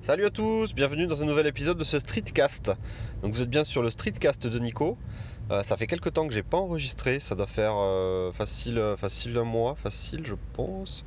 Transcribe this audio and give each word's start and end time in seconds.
Salut 0.00 0.26
à 0.26 0.30
tous, 0.30 0.76
bienvenue 0.76 1.08
dans 1.08 1.24
un 1.24 1.26
nouvel 1.26 1.48
épisode 1.48 1.76
de 1.76 1.82
ce 1.82 1.98
Streetcast. 1.98 2.70
Donc 3.20 3.32
vous 3.32 3.42
êtes 3.42 3.50
bien 3.50 3.64
sur 3.64 3.82
le 3.82 3.90
Streetcast 3.90 4.46
de 4.46 4.58
Nico. 4.60 4.96
Euh, 5.50 5.64
ça 5.64 5.76
fait 5.76 5.88
quelques 5.88 6.12
temps 6.12 6.28
que 6.28 6.32
j'ai 6.32 6.44
pas 6.44 6.56
enregistré, 6.56 7.18
ça 7.18 7.34
doit 7.34 7.48
faire 7.48 7.74
euh, 7.76 8.30
facile, 8.30 8.80
facile 8.96 9.36
un 9.36 9.42
mois, 9.42 9.74
facile 9.74 10.24
je 10.24 10.36
pense. 10.52 11.02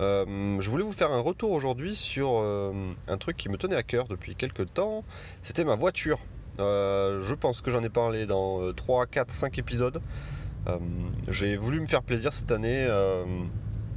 Euh, 0.00 0.58
je 0.58 0.70
voulais 0.70 0.82
vous 0.82 0.92
faire 0.92 1.12
un 1.12 1.20
retour 1.20 1.50
aujourd'hui 1.50 1.94
sur 1.94 2.38
un 2.38 3.18
truc 3.18 3.36
qui 3.36 3.50
me 3.50 3.58
tenait 3.58 3.76
à 3.76 3.82
cœur 3.82 4.08
depuis 4.08 4.34
quelques 4.34 4.72
temps. 4.72 5.04
C'était 5.42 5.64
ma 5.64 5.76
voiture. 5.76 6.18
je 6.58 7.34
pense 7.34 7.60
que 7.60 7.70
j'en 7.70 7.82
ai 7.82 7.90
parlé 7.90 8.24
dans 8.24 8.72
3, 8.72 9.08
4, 9.08 9.30
5 9.30 9.58
épisodes. 9.58 10.00
j'ai 11.28 11.58
voulu 11.58 11.80
me 11.80 11.86
faire 11.86 12.02
plaisir 12.02 12.32
cette 12.32 12.50
année 12.50 12.88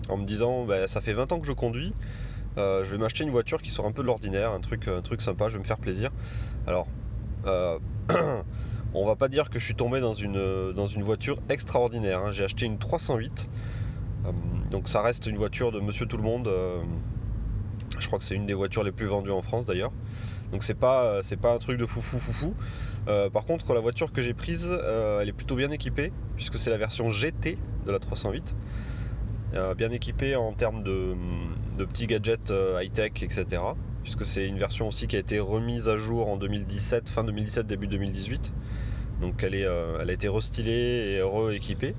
en 0.10 0.18
me 0.18 0.26
disant 0.26 0.66
bah, 0.66 0.90
ça 0.90 1.00
fait 1.00 1.14
20 1.14 1.32
ans 1.32 1.40
que 1.40 1.48
je 1.48 1.54
conduis. 1.54 1.94
Euh, 2.58 2.84
je 2.84 2.92
vais 2.92 2.98
m'acheter 2.98 3.24
une 3.24 3.30
voiture 3.32 3.62
qui 3.62 3.70
sort 3.70 3.86
un 3.86 3.92
peu 3.92 4.02
de 4.02 4.08
l'ordinaire, 4.08 4.52
un 4.52 4.60
truc, 4.60 4.88
un 4.88 5.02
truc 5.02 5.22
sympa, 5.22 5.50
je 5.50 5.54
vais 5.54 5.60
me 5.60 5.66
faire 5.66 5.78
plaisir. 5.78 6.12
Alors, 6.68 6.88
euh, 7.46 7.78
on 8.94 9.06
va 9.06 9.16
pas 9.16 9.28
dire 9.28 9.50
que 9.50 9.60
je 9.60 9.66
suis 9.66 9.76
tombé 9.76 10.00
dans 10.00 10.14
une, 10.14 10.74
voiture 11.02 11.38
extraordinaire. 11.50 12.20
Hein. 12.20 12.32
J'ai 12.32 12.44
acheté 12.44 12.66
une 12.66 12.78
308. 12.78 13.50
Euh, 14.26 14.32
donc 14.72 14.88
ça 14.88 15.02
reste 15.02 15.28
une 15.28 15.38
voiture 15.38 15.72
de 15.72 15.80
Monsieur 15.80 16.06
Tout 16.06 16.18
le 16.18 16.24
Monde. 16.24 16.50
je 18.00 18.08
crois 18.08 18.20
que 18.20 18.26
c'est 18.26 18.36
une 18.36 18.46
des 18.46 18.54
voitures 18.54 18.84
les 18.84 18.92
plus 18.92 19.06
vendues 19.06 19.32
en 19.32 19.42
France 19.42 19.66
d'ailleurs. 19.66 19.92
Donc 20.52 20.64
c'est 20.64 20.76
pas, 20.76 21.22
c'est 21.24 21.38
pas 21.38 21.54
un 21.54 21.58
truc 21.58 21.78
de 21.78 21.86
foufou 21.86 22.20
foufou. 22.20 22.54
par 23.06 23.46
contre 23.46 23.74
la 23.74 23.80
voiture 23.82 24.12
que 24.12 24.22
j'ai 24.22 24.34
prise, 24.34 24.70
elle 25.20 25.30
est 25.30 25.34
plutôt 25.34 25.56
bien 25.56 25.72
équipée 25.72 26.12
puisque 26.36 26.58
c'est 26.58 26.70
la 26.70 26.78
version 26.78 27.10
GT 27.10 27.58
de 27.86 27.92
la 27.92 28.00
308. 28.00 28.56
bien 29.78 29.92
équipée 29.92 30.36
en 30.36 30.52
termes 30.54 30.84
de, 30.84 31.16
de 31.76 31.86
petits 31.86 32.08
gadgets 32.08 32.52
euh, 32.52 32.82
high-tech, 32.82 33.22
etc. 33.22 33.62
Puisque 34.04 34.26
c'est 34.26 34.48
une 34.48 34.58
version 34.58 34.88
aussi 34.88 35.08
qui 35.08 35.16
a 35.16 35.20
été 35.20 35.40
remise 35.40 35.90
à 35.90 35.96
jour 35.96 36.30
en 36.30 36.38
2017, 36.38 37.10
fin 37.10 37.24
2017, 37.24 37.66
début 37.68 37.88
2018. 37.88 38.54
Donc 39.22 39.44
elle, 39.44 39.56
est, 39.56 39.66
euh, 39.66 40.00
elle 40.02 40.10
a 40.10 40.14
été 40.14 40.28
restylée 40.28 41.18
et 41.18 41.22
re-équipée. 41.22 41.96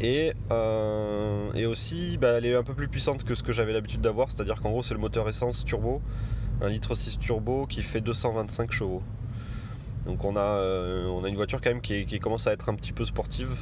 Et, 0.00 0.32
euh, 0.50 1.52
et, 1.54 1.66
aussi, 1.66 2.18
bah, 2.18 2.32
elle 2.38 2.46
est 2.46 2.56
un 2.56 2.62
peu 2.62 2.74
plus 2.74 2.88
puissante 2.88 3.24
que 3.24 3.34
ce 3.34 3.42
que 3.42 3.52
j'avais 3.52 3.72
l'habitude 3.72 4.00
d'avoir, 4.00 4.30
c'est-à-dire 4.30 4.60
qu'en 4.60 4.70
gros, 4.70 4.82
c'est 4.82 4.94
le 4.94 5.00
moteur 5.00 5.28
essence 5.28 5.64
turbo, 5.64 6.02
un 6.60 6.68
litre 6.68 6.94
6 6.94 7.18
turbo 7.18 7.66
qui 7.66 7.82
fait 7.82 8.00
225 8.00 8.72
chevaux. 8.72 9.02
Donc 10.06 10.24
on 10.24 10.34
a, 10.36 10.58
on 11.06 11.22
a 11.22 11.28
une 11.28 11.36
voiture 11.36 11.60
quand 11.60 11.70
même 11.70 11.80
qui, 11.80 12.18
commence 12.18 12.48
à 12.48 12.52
être 12.52 12.68
un 12.68 12.74
petit 12.74 12.92
peu 12.92 13.04
sportive. 13.04 13.54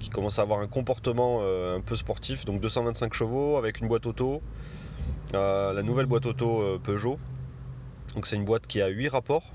Qui 0.00 0.10
commence 0.10 0.38
à 0.38 0.42
avoir 0.42 0.60
un 0.60 0.66
comportement 0.66 1.40
euh, 1.42 1.76
un 1.76 1.80
peu 1.80 1.96
sportif. 1.96 2.44
Donc 2.44 2.60
225 2.60 3.14
chevaux 3.14 3.56
avec 3.56 3.80
une 3.80 3.88
boîte 3.88 4.06
auto. 4.06 4.42
Euh, 5.34 5.72
la 5.72 5.82
nouvelle 5.82 6.06
boîte 6.06 6.26
auto 6.26 6.60
euh, 6.60 6.78
Peugeot. 6.82 7.18
Donc 8.14 8.26
c'est 8.26 8.36
une 8.36 8.44
boîte 8.44 8.66
qui 8.66 8.80
a 8.80 8.88
8 8.88 9.08
rapports. 9.08 9.52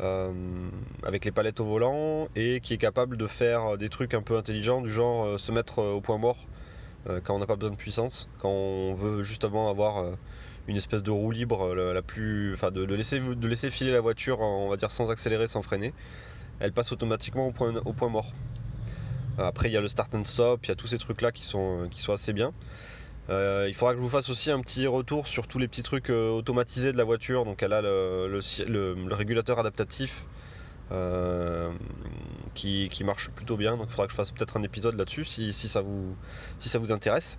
avec 0.00 1.24
les 1.24 1.32
palettes 1.32 1.60
au 1.60 1.64
volant 1.64 2.28
et 2.36 2.60
qui 2.60 2.74
est 2.74 2.78
capable 2.78 3.16
de 3.16 3.26
faire 3.26 3.78
des 3.78 3.88
trucs 3.88 4.12
un 4.12 4.20
peu 4.20 4.36
intelligents 4.36 4.82
du 4.82 4.90
genre 4.90 5.40
se 5.40 5.52
mettre 5.52 5.78
au 5.78 6.02
point 6.02 6.18
mort 6.18 6.36
quand 7.24 7.34
on 7.34 7.38
n'a 7.38 7.46
pas 7.46 7.56
besoin 7.56 7.70
de 7.70 7.78
puissance, 7.78 8.28
quand 8.40 8.50
on 8.50 8.92
veut 8.92 9.22
justement 9.22 9.70
avoir 9.70 10.04
une 10.68 10.76
espèce 10.76 11.02
de 11.02 11.10
roue 11.10 11.30
libre, 11.30 11.74
la 11.74 12.02
plus, 12.02 12.52
enfin 12.52 12.70
de, 12.70 12.82
laisser, 12.82 13.70
filer 13.70 13.90
la 13.90 14.02
voiture, 14.02 14.40
on 14.40 14.68
va 14.68 14.76
dire 14.76 14.90
sans 14.90 15.10
accélérer, 15.10 15.48
sans 15.48 15.62
freiner, 15.62 15.94
elle 16.60 16.72
passe 16.72 16.92
automatiquement 16.92 17.46
au 17.46 17.92
point 17.92 18.10
mort. 18.10 18.32
Après, 19.38 19.68
il 19.68 19.72
y 19.72 19.76
a 19.76 19.80
le 19.80 19.88
start 19.88 20.14
and 20.14 20.24
stop, 20.24 20.64
il 20.64 20.68
y 20.68 20.72
a 20.72 20.76
tous 20.76 20.86
ces 20.86 20.98
trucs-là 20.98 21.32
qui 21.32 21.44
sont, 21.44 21.88
qui 21.90 22.00
sont 22.00 22.12
assez 22.12 22.32
bien. 22.32 22.52
Euh, 23.28 23.66
il 23.68 23.74
faudra 23.74 23.92
que 23.92 23.98
je 23.98 24.02
vous 24.02 24.08
fasse 24.08 24.30
aussi 24.30 24.50
un 24.50 24.60
petit 24.60 24.86
retour 24.86 25.26
sur 25.26 25.48
tous 25.48 25.58
les 25.58 25.66
petits 25.66 25.82
trucs 25.82 26.10
euh, 26.10 26.30
automatisés 26.30 26.92
de 26.92 26.96
la 26.96 27.04
voiture. 27.04 27.44
Donc 27.44 27.62
elle 27.62 27.72
a 27.72 27.82
le, 27.82 28.40
régulateur 29.10 29.58
adaptatif 29.58 30.26
euh, 30.92 31.72
qui, 32.54 32.88
marche 33.04 33.30
plutôt 33.30 33.56
bien. 33.56 33.76
Donc 33.76 33.86
il 33.88 33.90
faudra 33.90 34.06
que 34.06 34.12
je 34.12 34.16
fasse 34.16 34.30
peut-être 34.30 34.56
un 34.56 34.62
épisode 34.62 34.96
là-dessus 34.96 35.24
si, 35.24 35.52
ça 35.52 35.80
vous, 35.80 36.16
si 36.58 36.68
ça 36.68 36.78
vous 36.78 36.92
intéresse. 36.92 37.38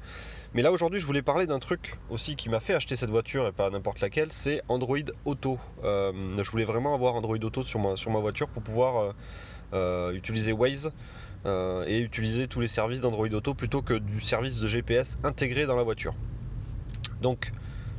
Mais 0.54 0.62
là 0.62 0.72
aujourd'hui 0.72 1.00
je 1.00 1.06
voulais 1.06 1.22
parler 1.22 1.46
d'un 1.46 1.60
truc 1.60 1.98
aussi 2.10 2.36
qui 2.36 2.50
m'a 2.50 2.60
fait 2.60 2.74
acheter 2.74 2.96
cette 2.96 3.10
voiture 3.10 3.48
et 3.48 3.52
pas 3.52 3.70
n'importe 3.70 4.00
laquelle, 4.00 4.32
c'est 4.32 4.62
Android 4.70 4.98
Auto. 5.26 5.60
je 5.84 6.52
voulais 6.52 6.64
vraiment 6.66 6.94
avoir 6.94 7.16
Android 7.16 7.38
Auto 7.38 7.64
sur 7.64 7.98
sur 7.98 8.12
ma 8.12 8.20
voiture 8.20 8.48
pour 8.48 8.64
pouvoir 8.64 9.14
utiliser 10.14 10.52
Waze 10.52 10.92
euh, 11.48 11.86
et 11.88 12.00
utiliser 12.00 12.48
tous 12.48 12.60
les 12.60 12.68
services 12.68 13.02
d'Android 13.02 13.30
Auto 13.30 13.54
plutôt 13.54 13.82
que 13.82 13.94
du 13.94 14.20
service 14.20 14.60
de 14.60 14.68
GPS 14.68 15.18
intégré 15.24 15.66
dans 15.66 15.78
la 15.78 15.84
voiture. 15.84 16.14
Donc 17.22 17.54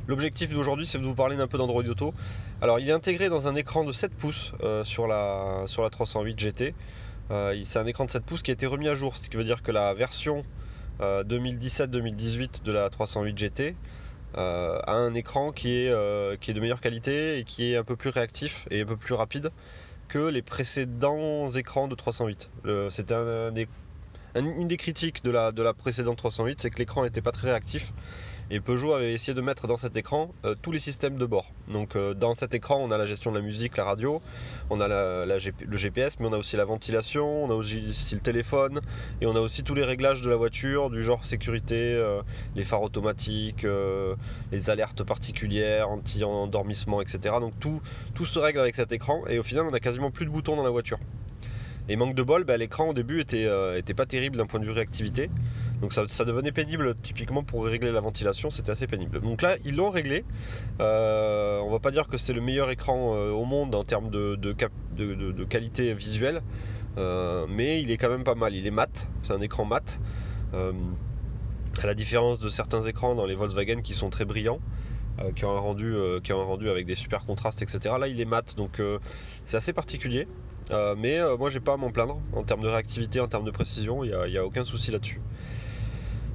l'objectif 0.07 0.53
d'aujourd'hui 0.53 0.85
c'est 0.85 0.99
de 0.99 1.03
vous 1.03 1.15
parler 1.15 1.35
d'un 1.35 1.47
peu 1.47 1.57
d'Android 1.57 1.83
Auto. 1.83 2.13
Alors 2.61 2.79
il 2.79 2.87
est 2.87 2.93
intégré 2.93 3.27
dans 3.27 3.47
un 3.47 3.55
écran 3.55 3.83
de 3.83 3.91
7 3.91 4.13
pouces 4.13 4.53
euh, 4.61 4.83
sur, 4.83 5.07
la, 5.07 5.63
sur 5.65 5.81
la 5.81 5.89
308 5.89 6.39
GT. 6.39 6.75
Euh, 7.31 7.59
c'est 7.63 7.79
un 7.79 7.87
écran 7.87 8.05
de 8.05 8.11
7 8.11 8.23
pouces 8.23 8.43
qui 8.43 8.51
a 8.51 8.53
été 8.53 8.67
remis 8.67 8.87
à 8.87 8.93
jour, 8.93 9.17
ce 9.17 9.29
qui 9.29 9.35
veut 9.35 9.43
dire 9.43 9.63
que 9.63 9.71
la 9.71 9.93
version 9.93 10.43
2017-2018 10.99 12.63
de 12.63 12.71
la 12.73 12.89
308 12.89 13.37
GT 13.37 13.75
a 14.35 14.93
un 14.93 15.13
écran 15.13 15.53
qui 15.53 15.71
est, 15.71 16.39
qui 16.41 16.51
est 16.51 16.53
de 16.53 16.59
meilleure 16.59 16.81
qualité 16.81 17.39
et 17.39 17.45
qui 17.45 17.71
est 17.71 17.77
un 17.77 17.85
peu 17.85 17.95
plus 17.95 18.09
réactif 18.09 18.67
et 18.69 18.81
un 18.81 18.85
peu 18.85 18.97
plus 18.97 19.13
rapide 19.13 19.49
que 20.09 20.27
les 20.27 20.41
précédents 20.41 21.47
écrans 21.49 21.87
de 21.87 21.95
308. 21.95 22.51
C'était 22.89 23.15
une 24.35 24.67
des 24.67 24.77
critiques 24.77 25.23
de 25.23 25.31
la, 25.31 25.51
de 25.51 25.63
la 25.63 25.73
précédente 25.73 26.17
308, 26.17 26.61
c'est 26.61 26.69
que 26.69 26.79
l'écran 26.79 27.03
n'était 27.03 27.21
pas 27.21 27.31
très 27.31 27.49
réactif. 27.49 27.93
Et 28.51 28.59
Peugeot 28.59 28.93
avait 28.93 29.13
essayé 29.13 29.35
de 29.35 29.41
mettre 29.41 29.67
dans 29.67 29.77
cet 29.77 29.95
écran 29.95 30.31
euh, 30.43 30.55
tous 30.59 30.71
les 30.71 30.79
systèmes 30.79 31.17
de 31.17 31.25
bord. 31.27 31.51
Donc 31.71 31.95
euh, 31.95 32.15
dans 32.15 32.33
cet 32.33 32.55
écran, 32.55 32.77
on 32.81 32.89
a 32.89 32.97
la 32.97 33.05
gestion 33.05 33.31
de 33.31 33.37
la 33.37 33.43
musique, 33.43 33.77
la 33.77 33.83
radio, 33.83 34.23
on 34.71 34.81
a 34.81 34.87
le 34.87 35.77
GPS, 35.77 36.19
mais 36.19 36.25
on 36.25 36.33
a 36.33 36.37
aussi 36.37 36.57
la 36.57 36.65
ventilation, 36.65 37.43
on 37.43 37.51
a 37.51 37.53
aussi 37.53 37.79
le 38.11 38.21
téléphone, 38.21 38.81
et 39.21 39.27
on 39.27 39.35
a 39.35 39.39
aussi 39.39 39.63
tous 39.63 39.75
les 39.75 39.83
réglages 39.83 40.23
de 40.23 40.29
la 40.31 40.35
voiture, 40.35 40.89
du 40.89 41.03
genre 41.03 41.25
sécurité, 41.25 41.93
euh, 41.93 42.21
les 42.55 42.63
phares 42.63 42.81
automatiques, 42.81 43.67
les 44.51 44.69
alertes 44.69 45.03
particulières, 45.03 45.89
anti-endormissement, 45.89 47.01
etc. 47.01 47.35
Donc 47.39 47.53
tout, 47.59 47.81
tout 48.15 48.25
se 48.25 48.39
règle 48.39 48.59
avec 48.59 48.73
cet 48.73 48.91
écran, 48.91 49.21
et 49.27 49.37
au 49.37 49.43
final, 49.43 49.65
on 49.69 49.73
a 49.73 49.79
quasiment 49.79 50.09
plus 50.09 50.25
de 50.25 50.31
boutons 50.31 50.55
dans 50.55 50.63
la 50.63 50.71
voiture. 50.71 50.97
Et 51.87 51.95
manque 51.95 52.15
de 52.15 52.23
bol, 52.23 52.43
bah, 52.43 52.57
l'écran 52.57 52.89
au 52.89 52.93
début 52.93 53.19
était, 53.19 53.47
était 53.77 53.95
pas 53.95 54.05
terrible 54.05 54.37
d'un 54.37 54.45
point 54.45 54.59
de 54.59 54.65
vue 54.65 54.71
réactivité. 54.71 55.29
Donc 55.81 55.93
ça, 55.93 56.25
devenait 56.25 56.51
pénible 56.51 56.93
typiquement 57.01 57.43
pour 57.43 57.65
régler 57.65 57.91
la 57.91 58.01
ventilation, 58.01 58.49
c'était 58.49 58.71
assez 58.71 58.87
pénible. 58.87 59.21
Donc 59.21 59.41
là, 59.41 59.55
ils 59.63 59.75
l'ont 59.75 59.89
réglé. 59.89 60.25
Euh, 60.81 61.59
on 61.59 61.71
va 61.71 61.79
pas 61.79 61.91
dire 61.91 62.07
que 62.07 62.17
c'est 62.17 62.33
le 62.33 62.41
meilleur 62.41 62.69
écran 62.69 63.15
euh, 63.15 63.31
au 63.31 63.45
monde 63.45 63.73
en 63.75 63.83
termes 63.85 64.09
de, 64.09 65.45
qualité 65.45 65.93
visuelle, 65.93 66.41
euh, 66.97 67.45
mais 67.49 67.81
il 67.81 67.91
est 67.91 67.97
quand 67.97 68.09
même 68.09 68.25
pas 68.25 68.35
mal. 68.35 68.55
Il 68.55 68.67
est 68.67 68.71
mat, 68.71 69.07
c'est 69.21 69.33
un 69.33 69.41
écran 69.41 69.63
mat. 69.63 70.01
à 70.53 71.85
la 71.85 71.93
différence 71.93 72.39
de 72.39 72.49
certains 72.49 72.81
écrans 72.81 73.15
dans 73.15 73.25
les 73.25 73.35
Volkswagen 73.35 73.81
qui 73.81 73.93
sont 73.93 74.09
très 74.09 74.25
brillants. 74.25 74.59
qui, 75.35 75.45
ont 75.45 75.55
un 75.55 75.59
rendu, 75.59 75.95
qui 76.23 76.33
ont 76.33 76.41
un 76.41 76.45
rendu 76.45 76.69
avec 76.69 76.85
des 76.85 76.95
super 76.95 77.23
contrastes, 77.23 77.61
etc. 77.61 77.95
Là, 77.97 78.07
il 78.09 78.19
est 78.19 78.25
mat, 78.25 78.57
donc 78.57 78.81
c'est 79.45 79.55
assez 79.55 79.71
particulier. 79.71 80.27
mais 80.97 81.19
moi, 81.37 81.49
j'ai 81.49 81.61
pas 81.61 81.73
à 81.73 81.77
m'en 81.77 81.89
plaindre 81.89 82.19
en 82.33 82.43
termes 82.43 82.63
de 82.63 82.67
réactivité, 82.67 83.21
en 83.21 83.29
termes 83.29 83.45
de 83.45 83.51
précision, 83.51 84.03
il 84.03 84.11
n'y 84.27 84.37
a, 84.37 84.45
aucun 84.45 84.65
souci 84.65 84.91
là-dessus. 84.91 85.21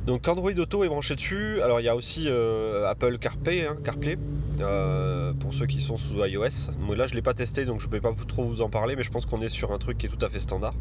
Donc 0.06 0.28
Android 0.28 0.52
Auto 0.52 0.84
est 0.84 0.88
branché 0.88 1.14
dessus. 1.14 1.62
Alors 1.62 1.80
il 1.80 1.84
y 1.84 1.88
a 1.88 1.96
aussi 1.96 2.26
euh, 2.28 2.86
Apple 2.88 3.18
CarPlay, 3.18 3.66
hein, 3.66 3.76
CarPlay 3.82 4.18
euh, 4.60 5.32
pour 5.32 5.54
ceux 5.54 5.66
qui 5.66 5.80
sont 5.80 5.96
sous 5.96 6.22
iOS. 6.22 6.72
Moi 6.78 6.94
là 6.94 7.06
je 7.06 7.12
ne 7.12 7.16
l'ai 7.16 7.22
pas 7.22 7.32
testé 7.32 7.64
donc 7.64 7.80
je 7.80 7.86
ne 7.86 7.90
peux 7.90 8.00
pas 8.00 8.12
trop 8.28 8.44
vous 8.44 8.60
en 8.60 8.68
parler, 8.68 8.96
mais 8.96 9.02
je 9.02 9.10
pense 9.10 9.24
qu'on 9.24 9.40
est 9.40 9.48
sur 9.48 9.72
un 9.72 9.78
truc 9.78 9.96
qui 9.96 10.06
est 10.06 10.10
tout 10.10 10.24
à 10.24 10.28
fait 10.28 10.40
standard. 10.40 10.74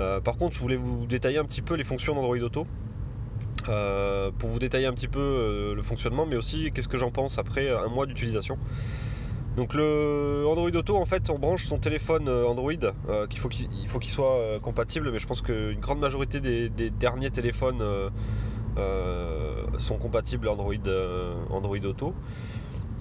Euh, 0.00 0.20
par 0.20 0.36
contre 0.38 0.54
je 0.54 0.60
voulais 0.60 0.76
vous 0.76 1.06
détailler 1.06 1.38
un 1.38 1.44
petit 1.44 1.60
peu 1.60 1.74
les 1.74 1.84
fonctions 1.84 2.14
d'Android 2.14 2.38
Auto. 2.38 2.66
pour 4.38 4.48
vous 4.48 4.58
détailler 4.58 4.86
un 4.86 4.94
petit 4.94 5.08
peu 5.08 5.74
le 5.76 5.82
fonctionnement, 5.82 6.24
mais 6.24 6.36
aussi 6.36 6.72
qu'est-ce 6.72 6.88
que 6.88 6.96
j'en 6.96 7.10
pense 7.10 7.36
après 7.38 7.68
un 7.68 7.88
mois 7.88 8.06
d'utilisation. 8.06 8.56
Donc 9.56 9.74
le 9.74 10.44
Android 10.46 10.70
Auto, 10.70 10.96
en 10.96 11.04
fait, 11.04 11.30
on 11.30 11.38
branche 11.38 11.66
son 11.66 11.78
téléphone 11.78 12.28
Android, 12.28 12.72
qu'il 13.28 13.40
faut 13.40 13.48
qu'il 13.48 13.88
faut 13.88 14.00
soit 14.00 14.58
compatible, 14.62 15.10
mais 15.10 15.18
je 15.18 15.26
pense 15.26 15.42
qu'une 15.42 15.80
grande 15.80 15.98
majorité 15.98 16.38
des, 16.40 16.90
derniers 16.90 17.30
téléphones 17.30 17.82
sont 19.78 19.96
compatibles 19.96 20.48
Android, 20.48 20.74
Android 21.50 21.84
Auto. 21.84 22.14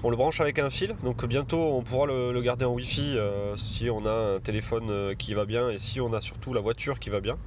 On 0.04 0.12
le 0.12 0.16
branche 0.16 0.42
avec 0.42 0.60
un 0.60 0.70
fil, 0.70 0.96
donc 1.04 1.26
bientôt 1.26 1.58
on 1.58 1.82
pourra 1.82 2.06
le, 2.06 2.40
garder 2.42 2.66
en 2.66 2.74
Wi-Fi 2.74 3.18
si 3.56 3.90
on 3.90 4.06
a 4.06 4.36
un 4.36 4.40
téléphone 4.40 5.16
qui 5.16 5.34
va 5.34 5.46
bien 5.46 5.70
et 5.70 5.78
si 5.78 6.00
on 6.00 6.14
a 6.14 6.22
surtout 6.22 6.54
la 6.54 6.62
voiture 6.62 7.00
qui 7.00 7.10
va 7.10 7.20
bien. 7.20 7.38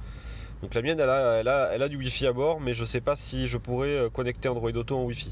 Donc 0.61 0.73
la 0.73 0.81
mienne, 0.81 0.99
elle 0.99 1.09
a, 1.47 1.87
du 1.89 1.97
Wi-Fi 1.97 2.27
à 2.27 2.33
bord, 2.33 2.59
mais 2.59 2.73
je 2.73 2.81
ne 2.81 2.85
sais 2.85 3.01
pas 3.01 3.15
si 3.15 3.47
je 3.47 3.57
pourrais 3.57 4.09
connecter 4.11 4.49
Android 4.49 4.71
Auto 4.71 4.97
en 4.97 5.05
Wi-Fi. 5.05 5.31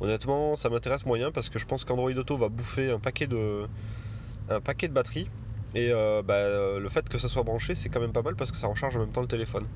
Honnêtement, 0.00 0.56
ça 0.56 0.70
m'intéresse 0.70 1.04
moyen 1.04 1.30
parce 1.30 1.50
que 1.50 1.58
je 1.58 1.66
pense 1.66 1.84
qu'Android 1.84 2.10
Auto 2.12 2.36
va 2.36 2.48
bouffer 2.48 2.90
un 2.90 2.98
paquet 2.98 3.26
de, 3.26 3.66
un 4.48 4.60
batteries. 4.88 5.28
Et 5.74 5.90
euh, 5.92 6.22
bah, 6.22 6.78
le 6.78 6.88
fait 6.88 7.08
que 7.08 7.18
ça 7.18 7.28
soit 7.28 7.42
branché, 7.42 7.74
c'est 7.74 7.90
quand 7.90 8.00
même 8.00 8.12
pas 8.12 8.22
mal 8.22 8.34
parce 8.34 8.50
que 8.50 8.56
ça 8.56 8.66
recharge 8.66 8.96
en 8.96 9.00
même 9.00 9.12
temps 9.12 9.20
le 9.20 9.28
téléphone. 9.28 9.66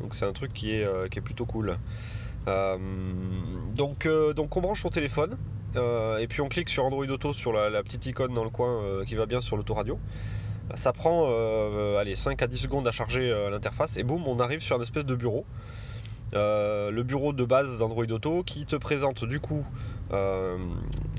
Donc 0.00 0.14
c'est 0.14 0.24
un 0.24 0.32
truc 0.32 0.52
qui 0.52 0.74
est, 0.74 0.84
euh, 0.84 1.08
plutôt 1.22 1.46
cool. 1.46 1.76
donc, 3.74 4.08
donc 4.36 4.56
on 4.56 4.60
branche 4.60 4.82
son 4.82 4.90
téléphone 4.90 5.36
et 5.76 6.26
puis 6.28 6.40
on 6.40 6.48
clique 6.48 6.68
sur 6.68 6.84
Android 6.84 7.06
Auto 7.06 7.32
sur 7.32 7.52
la, 7.52 7.82
petite 7.82 8.06
icône 8.06 8.34
dans 8.34 8.44
le 8.44 8.50
coin 8.50 9.04
qui 9.06 9.14
va 9.14 9.26
bien 9.26 9.40
sur 9.40 9.56
l'autoradio. 9.56 9.98
Ça 10.74 10.92
prend 10.92 11.26
allez, 11.98 12.14
5 12.14 12.42
à 12.42 12.46
10 12.46 12.58
secondes 12.58 12.86
à 12.86 12.92
charger 12.92 13.32
l'interface 13.50 13.96
et 13.96 14.02
boum, 14.02 14.26
on 14.26 14.40
arrive 14.40 14.60
sur 14.60 14.76
un 14.76 14.82
espèce 14.82 15.06
de 15.06 15.14
bureau. 15.14 15.46
le 16.32 17.02
bureau 17.02 17.32
de 17.32 17.44
base 17.44 17.78
d'Android 17.78 18.10
Auto 18.10 18.42
qui 18.42 18.66
te 18.66 18.76
présente 18.76 19.24
du 19.24 19.40
coup 19.40 19.64
euh, 20.14 20.56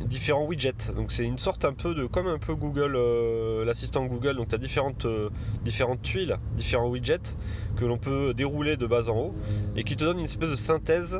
différents 0.05 0.45
widgets. 0.45 0.93
Donc 0.95 1.11
c'est 1.11 1.23
une 1.23 1.37
sorte 1.37 1.65
un 1.65 1.73
peu 1.73 1.93
de 1.95 2.05
comme 2.05 2.27
un 2.27 2.37
peu 2.37 2.55
Google, 2.55 2.95
euh, 2.95 3.65
l'assistant 3.65 4.05
Google. 4.05 4.35
Donc 4.35 4.49
tu 4.49 4.55
as 4.55 4.57
différentes, 4.57 5.05
euh, 5.05 5.29
différentes 5.63 6.01
tuiles, 6.01 6.37
différents 6.55 6.87
widgets 6.87 7.35
que 7.75 7.85
l'on 7.85 7.97
peut 7.97 8.33
dérouler 8.33 8.77
de 8.77 8.85
bas 8.85 9.09
en 9.09 9.17
haut 9.17 9.35
et 9.75 9.83
qui 9.83 9.95
te 9.95 10.03
donnent 10.05 10.19
une 10.19 10.25
espèce 10.25 10.49
de 10.49 10.55
synthèse 10.55 11.15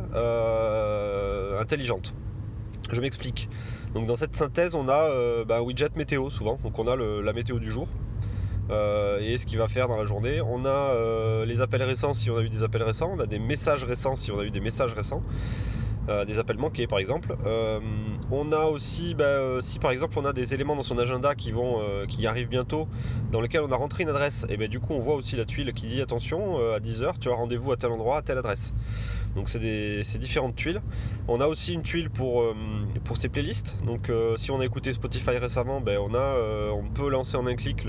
intelligente. 1.60 2.14
Je 2.92 3.02
m'explique. 3.02 3.50
Donc 3.94 4.08
dans 4.08 4.16
cette 4.16 4.36
synthèse, 4.36 4.76
on 4.76 4.88
a 4.88 5.44
bah, 5.46 5.58
un 5.58 5.62
widget 5.62 5.90
météo 5.96 6.30
souvent. 6.30 6.58
Donc 6.64 6.78
on 6.80 6.88
a 6.88 6.96
la 6.96 7.34
météo 7.34 7.60
du 7.60 7.70
jour. 7.70 7.88
et 8.70 9.38
ce 9.38 9.46
qu'il 9.46 9.58
va 9.58 9.68
faire 9.68 9.88
dans 9.88 9.98
la 9.98 10.06
journée. 10.06 10.40
On 10.42 10.66
a 10.66 11.46
les 11.46 11.62
appels 11.62 11.84
récents 11.84 12.14
si 12.14 12.30
on 12.30 12.38
a 12.38 12.42
eu 12.42 12.50
des 12.50 12.64
appels 12.64 12.84
récents, 12.84 13.12
on 13.16 13.20
a 13.20 13.26
des 13.26 13.40
messages 13.40 13.84
récents 13.84 14.16
si 14.16 14.32
on 14.32 14.40
a 14.40 14.44
eu 14.44 14.52
des 14.52 14.62
messages 14.62 14.94
récents. 14.94 15.24
Euh, 16.08 16.24
des 16.24 16.38
appels 16.38 16.58
manqués 16.58 16.86
par 16.86 17.00
exemple. 17.00 17.36
Euh, 17.48 17.80
on 18.30 18.52
a 18.52 18.66
aussi, 18.66 19.16
bah, 19.16 19.24
euh, 19.24 19.60
si 19.60 19.80
par 19.80 19.90
exemple 19.90 20.20
on 20.20 20.26
a 20.26 20.34
des 20.34 20.54
éléments 20.54 20.76
dans 20.76 20.84
son 20.84 21.00
agenda 21.00 21.34
qui 21.34 21.52
vont, 21.52 21.82
arrivent 22.26 22.48
bientôt, 22.48 22.88
dans 23.32 23.42
lesquels 23.42 23.62
on 23.62 23.72
a 23.72 23.76
rentré 23.76 24.04
une 24.04 24.10
adresse, 24.10 24.46
et 24.50 24.58
bien 24.58 24.68
du 24.68 24.80
coup 24.80 24.94
on 24.94 25.00
voit 25.00 25.16
aussi 25.16 25.36
la 25.36 25.46
tuile 25.46 25.74
qui 25.74 25.88
dit 25.88 26.02
attention 26.02 26.58
à 26.74 26.80
10h 26.80 27.20
tu 27.20 27.30
as 27.30 27.34
rendez-vous 27.34 27.72
à 27.72 27.78
tel 27.78 27.92
endroit 27.92 28.18
à 28.18 28.22
telle 28.22 28.38
adresse. 28.38 28.74
Donc 29.36 29.50
c'est 29.50 30.18
différentes 30.18 30.56
tuiles. 30.56 30.82
On 31.28 31.42
a 31.42 31.48
aussi 31.48 31.74
une 31.74 31.82
tuile 31.82 32.10
pour, 32.10 32.44
pour 33.04 33.18
ses 33.18 33.28
playlists. 33.28 33.78
Donc 33.86 34.10
si 34.38 34.50
on 34.50 34.62
a 34.62 34.66
écouté 34.66 34.92
Spotify 34.94 35.38
récemment, 35.38 35.82
ben, 35.82 36.00
on, 36.00 36.16
a, 36.16 36.38
on 36.72 36.84
peut 36.84 37.10
lancer 37.10 37.36
en 37.36 37.46
un 37.46 37.56
clic 37.56 37.86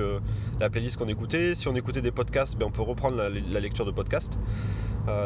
la 0.59 0.71
playlist 0.71 0.97
qu'on 0.97 1.09
écoutait. 1.09 1.55
Si 1.55 1.69
on 1.69 1.77
écoutait 1.77 2.03
des 2.03 2.11
podcasts, 2.11 2.57
ben, 2.57 2.67
on 2.67 2.73
peut 2.73 2.83
reprendre 2.83 3.17
la, 3.17 3.29
la 3.29 3.61
lecture 3.61 3.85
de 3.85 3.93
podcasts. 3.93 4.39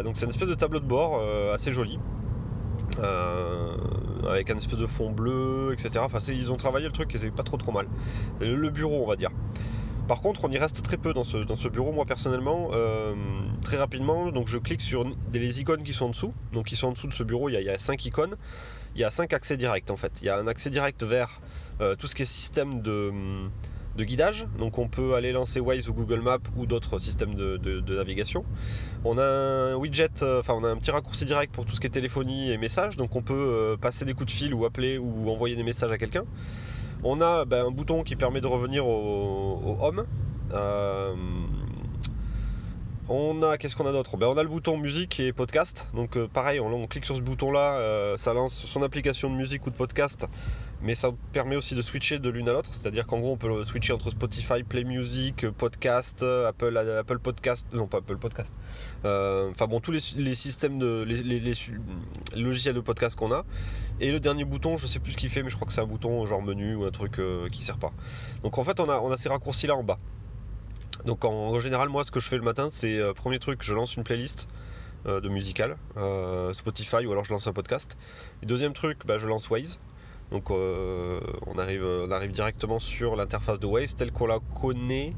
donc 0.05 0.17
c'est 0.17 0.27
une 0.27 0.31
espèce 0.31 0.49
de 0.49 0.55
tableau 0.55 0.81
de 0.81 0.87
bord 0.87 1.23
assez 1.53 1.73
joli. 1.73 1.99
Euh, 3.03 3.77
avec 4.29 4.51
un 4.51 4.57
espèce 4.57 4.79
de 4.79 4.87
fond 4.87 5.11
bleu, 5.11 5.71
etc. 5.73 6.01
Enfin, 6.01 6.19
ils 6.29 6.53
ont 6.53 6.57
travaillé 6.57 6.87
le 6.87 6.93
truc 6.93 7.15
et 7.15 7.19
c'est 7.19 7.31
pas 7.31 7.43
trop 7.43 7.57
trop 7.57 7.73
mal. 7.73 7.87
Le 8.41 8.71
bureau, 8.71 9.03
on 9.03 9.07
va 9.07 9.17
dire. 9.17 9.31
Par 10.07 10.21
contre, 10.21 10.45
on 10.45 10.51
y 10.51 10.59
reste 10.59 10.83
très 10.83 10.97
peu 10.97 11.15
dans 11.15 11.23
ce, 11.23 11.37
dans 11.37 11.55
ce 11.55 11.69
bureau, 11.69 11.93
moi 11.93 12.05
personnellement, 12.05 12.71
euh, 12.73 13.15
très 13.63 13.77
rapidement. 13.77 14.33
Donc, 14.33 14.49
je 14.49 14.59
clique 14.59 14.83
sur 14.83 15.09
les 15.33 15.61
icônes 15.61 15.85
qui 15.85 15.93
sont 15.93 16.07
en 16.07 16.09
dessous. 16.11 16.35
Donc, 16.53 16.67
qui 16.67 16.77
sont 16.77 16.89
en 16.89 16.93
dessous 16.93 17.07
de 17.07 17.13
ce 17.13 17.23
bureau, 17.23 17.49
il 17.49 17.53
y, 17.53 17.57
a, 17.57 17.61
il 17.61 17.79
5 17.79 18.05
icônes. 18.05 18.37
Il 18.97 19.01
y 19.01 19.05
a 19.05 19.11
5 19.11 19.33
accès 19.33 19.57
directs 19.57 19.91
en 19.91 19.97
fait. 19.97 20.21
Il 20.21 20.25
y 20.25 20.29
a 20.29 20.37
un 20.37 20.49
accès 20.49 20.69
direct 20.69 21.05
vers 21.05 21.41
euh, 21.81 21.95
tout 21.95 22.09
ce 22.09 22.15
qui 22.15 22.23
est 22.23 22.25
système 22.25 22.83
de 22.83 23.13
de 23.97 24.05
guidage. 24.05 24.47
Donc 24.59 24.79
on 24.79 24.89
peut 24.89 25.15
aller 25.15 25.33
lancer 25.33 25.61
Waze 25.61 25.89
ou 25.89 25.93
Google 25.93 26.21
Maps 26.21 26.39
ou 26.57 26.67
d'autres 26.67 26.99
systèmes 26.99 27.35
de, 27.35 27.97
navigation. 27.97 28.45
On 29.05 29.19
a 29.19 29.25
un 29.25 29.75
widget, 29.75 30.23
euh, 30.23 30.41
enfin 30.41 30.55
on 30.57 30.65
a 30.65 30.69
un 30.69 30.77
petit 30.77 30.91
raccourci 30.91 31.25
direct 31.25 31.53
pour 31.53 31.65
tout 31.65 31.75
ce 31.75 31.81
qui 31.81 31.87
est 31.87 31.91
téléphonie 31.91 32.51
et 32.51 32.57
messages. 32.57 32.97
Donc 32.97 33.17
on 33.17 33.23
peut 33.23 33.35
euh, 33.35 33.77
passer 33.77 34.05
des 34.05 34.15
coups 34.15 34.33
de 34.33 34.37
fil 34.37 34.55
ou 34.55 34.65
appeler 34.65 34.99
ou 34.99 35.31
envoyer 35.31 35.57
des 35.57 35.63
messages 35.63 35.93
à 35.93 35.99
quelqu'un. 35.99 36.25
On 37.03 37.21
a 37.21 37.45
ben, 37.45 37.67
un 37.67 37.71
bouton 37.71 38.03
qui 38.03 38.17
permet 38.17 38.41
de 38.41 38.47
revenir 38.47 38.87
au, 38.87 39.79
home. 39.81 40.05
Euh, 40.53 41.15
on 43.09 43.43
a, 43.43 43.57
qu'est-ce 43.57 43.75
qu'on 43.75 43.87
a 43.87 43.93
d'autre? 43.93 44.17
Ben, 44.17 44.27
On 44.29 44.37
a 44.37 44.43
le 44.43 44.49
bouton 44.49 44.77
musique 44.77 45.19
et 45.19 45.33
podcast. 45.33 45.89
Donc 45.95 46.19
pareil, 46.27 46.61
on, 46.61 46.87
clique 46.87 47.07
sur 47.07 47.17
ce 47.17 47.23
bouton 47.23 47.51
là, 47.51 48.15
ça 48.17 48.35
lance 48.35 48.53
son 48.53 48.83
application 48.83 49.31
de 49.31 49.35
musique 49.35 49.67
ou 49.67 49.71
de 49.71 49.77
podcast 49.77 50.27
mais 50.83 50.95
ça 50.95 51.11
permet 51.33 51.57
aussi 51.57 51.75
de 51.75 51.83
switcher 51.83 52.19
de 52.19 52.31
l'une 52.31 52.49
à 52.49 52.53
l'autre, 52.53 52.71
c'est-à-dire 52.73 53.07
qu'en 53.07 53.19
gros 53.21 53.33
on 53.33 53.37
peut 53.37 53.65
switcher 53.65 53.93
entre 53.93 54.11
Spotify, 54.11 54.63
Play 54.63 54.85
Music, 54.85 55.49
Podcast, 55.51 56.23
Apple, 56.23 56.77
Apple 56.77 57.19
Podcast, 57.19 57.67
non 57.73 57.87
pas 57.87 57.99
Apple 57.99 58.17
Podcast, 58.17 58.55
euh, 59.05 59.51
enfin 59.51 59.67
bon 59.67 59.81
tous 59.81 59.91
les, 59.91 60.01
systèmes 60.35 60.79
de 60.79 61.03
les, 61.07 61.55
logiciels 62.35 62.75
de 62.75 62.81
podcast 62.81 63.17
qu'on 63.17 63.33
a. 63.33 63.45
Et 64.01 64.13
le 64.13 64.21
dernier 64.21 64.45
bouton, 64.45 64.77
je 64.77 64.87
sais 64.87 64.99
plus 64.99 65.13
ce 65.13 65.17
qu'il 65.19 65.29
fait, 65.29 65.43
mais 65.43 65.51
je 65.51 65.57
crois 65.57 65.67
que 65.67 65.75
c'est 65.75 65.83
un 65.83 65.87
bouton 65.87 66.25
genre 66.25 66.41
menu 66.41 66.75
ou 66.75 66.85
un 66.85 66.91
truc 66.91 67.19
euh, 67.19 67.51
qui 67.51 67.63
sert 67.63 67.77
pas. 67.77 67.93
Donc 68.43 68.57
en 68.57 68.65
fait 68.65 68.81
on 68.81 68.89
a, 68.89 68.99
on 69.01 69.11
a 69.11 69.17
ces 69.17 69.29
raccourcis 69.29 69.67
là 69.67 69.77
en 69.77 69.83
bas. 69.83 69.99
Donc 71.05 71.25
en, 71.25 71.59
général 71.61 71.89
moi 71.89 72.05
ce 72.05 72.11
que 72.11 72.21
je 72.21 72.29
fais 72.29 72.37
le 72.37 72.43
matin 72.43 72.69
c'est 72.71 72.99
euh, 72.99 73.15
premier 73.15 73.39
truc 73.39 73.63
je 73.63 73.75
lance 73.75 73.97
une 73.97 74.05
playlist 74.05 74.49
de 75.07 75.31
musical 75.31 75.79
Spotify 76.53 77.07
ou 77.07 77.13
alors 77.13 77.25
je 77.25 77.33
lance 77.33 77.47
un 77.47 77.55
podcast. 77.55 77.97
Et 78.43 78.47
deuxième 78.47 78.75
truc 78.75 78.99
bah, 79.07 79.17
je 79.17 79.27
lance 79.27 79.49
Waze. 79.49 79.79
Donc 80.31 80.51
euh, 80.51 81.21
on, 81.47 81.59
arrive, 81.59 82.33
directement 82.33 82.79
sur 82.79 83.17
l'interface 83.17 83.59
de 83.59 83.67
Waze 83.67 83.97
telle 83.97 84.13
qu'on 84.13 84.27
la 84.27 84.39
connaît 84.61 85.13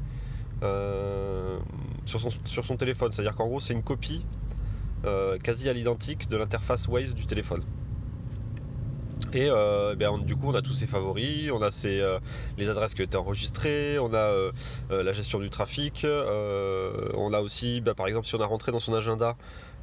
euh, 0.63 1.59
sur, 2.05 2.19
son, 2.19 2.77
téléphone. 2.77 3.11
C'est-à-dire 3.11 3.35
qu'en 3.35 3.47
gros 3.47 3.59
c'est 3.59 3.73
une 3.73 3.83
copie 3.83 4.25
euh, 5.05 5.37
quasi 5.37 5.69
à 5.69 5.73
l'identique 5.73 6.29
de 6.29 6.37
l'interface 6.37 6.87
Waze 6.87 7.13
du 7.13 7.25
téléphone. 7.25 7.63
Et 9.35 9.49
ben, 9.49 10.19
du 10.19 10.35
coup, 10.35 10.49
on 10.49 10.53
a 10.53 10.61
tous 10.61 10.73
ses 10.73 10.85
favoris, 10.85 11.49
on 11.51 11.63
a 11.63 11.69
les 12.57 12.69
adresses 12.69 12.93
qui 12.93 13.01
ont 13.01 13.05
été 13.05 13.17
enregistrées, 13.17 13.97
on 13.97 14.13
a 14.13 14.51
la 14.91 15.11
gestion 15.11 15.39
du 15.39 15.49
trafic, 15.49 16.05
on 16.05 17.33
a 17.33 17.39
aussi, 17.39 17.81
ben, 17.81 17.95
par 17.95 18.05
exemple, 18.05 18.27
si 18.27 18.35
on 18.35 18.41
a 18.41 18.45
rentré 18.45 18.71
dans 18.71 18.79
son 18.79 18.93
agenda 18.93 19.35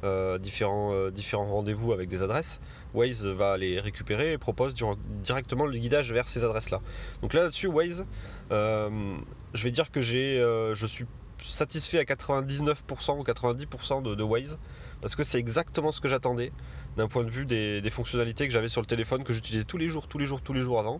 euh, 0.03 0.39
différents, 0.39 0.93
euh, 0.93 1.11
différents 1.11 1.45
rendez-vous 1.45 1.93
avec 1.93 2.09
des 2.09 2.23
adresses, 2.23 2.59
Waze 2.95 3.27
va 3.27 3.55
les 3.57 3.79
récupérer 3.79 4.31
et 4.31 4.37
propose 4.39 4.73
directement 4.73 5.67
le 5.67 5.77
guidage 5.77 6.11
vers 6.11 6.27
ces 6.27 6.43
adresses-là. 6.43 6.81
Donc 7.21 7.33
là, 7.33 7.45
dessus 7.45 7.67
Waze, 7.67 8.05
euh, 8.51 9.15
je 9.53 9.63
vais 9.63 9.69
dire 9.69 9.91
que 9.91 10.01
j'ai, 10.01 10.37
je 10.73 10.87
suis 10.87 11.05
satisfait 11.43 11.99
à 11.99 12.03
99% 12.03 13.19
ou 13.19 13.23
90% 13.23 14.15
de, 14.15 14.23
Waze 14.23 14.57
parce 15.01 15.15
que 15.15 15.23
c'est 15.23 15.37
exactement 15.37 15.91
ce 15.91 16.01
que 16.01 16.07
j'attendais 16.07 16.51
d'un 16.97 17.07
point 17.07 17.23
de 17.23 17.29
vue 17.29 17.45
des 17.45 17.89
fonctionnalités 17.91 18.47
que 18.47 18.53
j'avais 18.53 18.69
sur 18.69 18.81
le 18.81 18.87
téléphone 18.87 19.23
que 19.23 19.33
j'utilisais 19.33 19.65
tous 19.65 19.77
les 19.77 19.87
jours, 19.87 20.07
tous 20.07 20.17
les 20.17 20.25
jours, 20.25 20.41
tous 20.41 20.53
les 20.53 20.63
jours 20.63 20.79
avant 20.79 20.99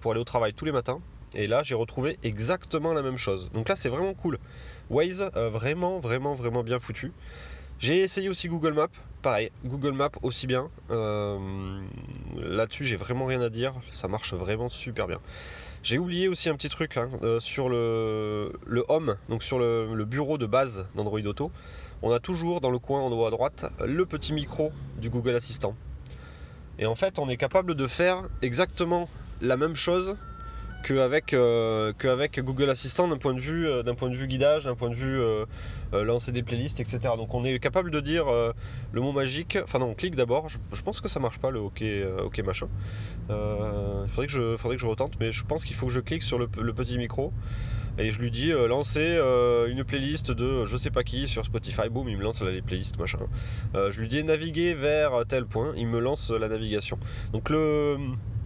pour 0.00 0.12
aller 0.12 0.20
au 0.20 0.24
travail 0.24 0.52
tous 0.52 0.66
les 0.66 0.72
matins. 0.72 1.00
Et 1.34 1.46
là, 1.46 1.62
j'ai 1.62 1.74
retrouvé 1.74 2.18
exactement 2.22 2.92
la 2.92 3.02
même 3.02 3.18
chose. 3.18 3.50
Donc 3.52 3.68
là, 3.68 3.74
c'est 3.74 3.88
vraiment 3.88 4.14
cool. 4.14 4.38
Waze, 4.90 5.22
vraiment, 5.34 5.98
vraiment, 5.98 6.34
vraiment 6.34 6.62
bien 6.62 6.78
foutu. 6.78 7.12
J'ai 7.78 8.00
essayé 8.00 8.28
aussi 8.28 8.48
Google 8.48 8.72
Maps, 8.72 8.88
pareil, 9.22 9.50
Google 9.64 9.92
Maps 9.92 10.10
aussi 10.22 10.46
bien. 10.46 10.70
Euh, 10.90 11.80
là-dessus, 12.36 12.84
j'ai 12.84 12.96
vraiment 12.96 13.26
rien 13.26 13.40
à 13.40 13.48
dire, 13.48 13.74
ça 13.90 14.08
marche 14.08 14.32
vraiment 14.34 14.68
super 14.68 15.06
bien. 15.06 15.18
J'ai 15.82 15.98
oublié 15.98 16.28
aussi 16.28 16.48
un 16.48 16.54
petit 16.54 16.70
truc 16.70 16.96
hein, 16.96 17.10
euh, 17.22 17.40
sur 17.40 17.68
le, 17.68 18.52
Home, 18.88 19.16
donc 19.28 19.42
sur 19.42 19.58
le, 19.58 20.04
bureau 20.04 20.38
de 20.38 20.46
base 20.46 20.86
d'Android 20.94 21.20
Auto. 21.20 21.50
On 22.02 22.10
a 22.10 22.20
toujours 22.20 22.60
dans 22.60 22.70
le 22.70 22.78
coin 22.78 23.00
en 23.00 23.12
haut 23.12 23.26
à 23.26 23.30
droite 23.30 23.66
le 23.84 24.06
petit 24.06 24.32
micro 24.32 24.72
du 24.98 25.10
Google 25.10 25.34
Assistant. 25.34 25.74
Et 26.78 26.86
en 26.86 26.94
fait, 26.94 27.18
on 27.18 27.28
est 27.28 27.36
capable 27.36 27.74
de 27.74 27.86
faire 27.86 28.24
exactement 28.40 29.08
la 29.40 29.56
même 29.56 29.76
chose 29.76 30.16
qu'avec 30.84 31.34
euh, 31.34 31.92
Google 32.38 32.70
Assistant 32.70 33.08
d'un 33.08 33.16
point 33.16 33.34
de 33.34 33.40
vue 33.40 33.66
euh, 33.66 33.82
point 33.94 34.10
de 34.10 34.16
vue 34.16 34.26
guidage, 34.26 34.64
d'un 34.64 34.74
point 34.74 34.90
de 34.90 34.94
vue 34.94 35.20
euh, 35.20 35.44
lancer 35.92 36.32
des 36.32 36.42
playlists, 36.42 36.80
etc. 36.80 36.98
Donc 37.16 37.34
on 37.34 37.44
est 37.44 37.58
capable 37.58 37.90
de 37.90 38.00
dire 38.00 38.26
le 38.92 39.00
mot 39.00 39.12
magique. 39.12 39.58
Enfin 39.62 39.78
non, 39.78 39.86
on 39.86 39.94
clique 39.94 40.16
d'abord. 40.16 40.48
Je, 40.48 40.82
pense 40.82 41.00
que 41.00 41.08
ça 41.08 41.20
marche 41.20 41.38
pas 41.38 41.50
le 41.50 41.60
OK, 41.60 41.82
OK 42.24 42.38
machin. 42.40 42.68
Il 43.30 44.08
faudrait 44.08 44.26
que 44.26 44.32
je 44.32 44.56
faudrait 44.56 44.76
que 44.76 44.82
je 44.82 44.86
retente, 44.86 45.14
mais 45.20 45.32
je 45.32 45.44
pense 45.44 45.64
qu'il 45.64 45.76
faut 45.76 45.86
que 45.86 45.92
je 45.92 46.00
clique 46.00 46.22
sur 46.22 46.38
le, 46.38 46.46
petit 46.48 46.98
micro 46.98 47.32
et 47.96 48.10
je 48.10 48.18
lui 48.18 48.32
dis 48.32 48.50
lancer 48.50 49.16
une 49.68 49.84
playlist 49.84 50.32
de 50.32 50.66
je 50.66 50.76
sais 50.76 50.90
pas 50.90 51.04
qui 51.04 51.28
sur 51.28 51.44
Spotify. 51.44 51.88
Boum, 51.88 52.08
il 52.08 52.18
me 52.18 52.22
lance 52.22 52.42
les 52.42 52.62
playlists 52.62 52.98
machin. 52.98 53.20
je 53.74 54.00
lui 54.00 54.08
dis 54.08 54.22
naviguer 54.24 54.74
vers 54.74 55.24
tel 55.28 55.46
point. 55.46 55.72
Il 55.76 55.86
me 55.86 56.00
lance 56.00 56.30
la 56.30 56.48
navigation. 56.48 56.98
Donc 57.32 57.50
le 57.50 57.98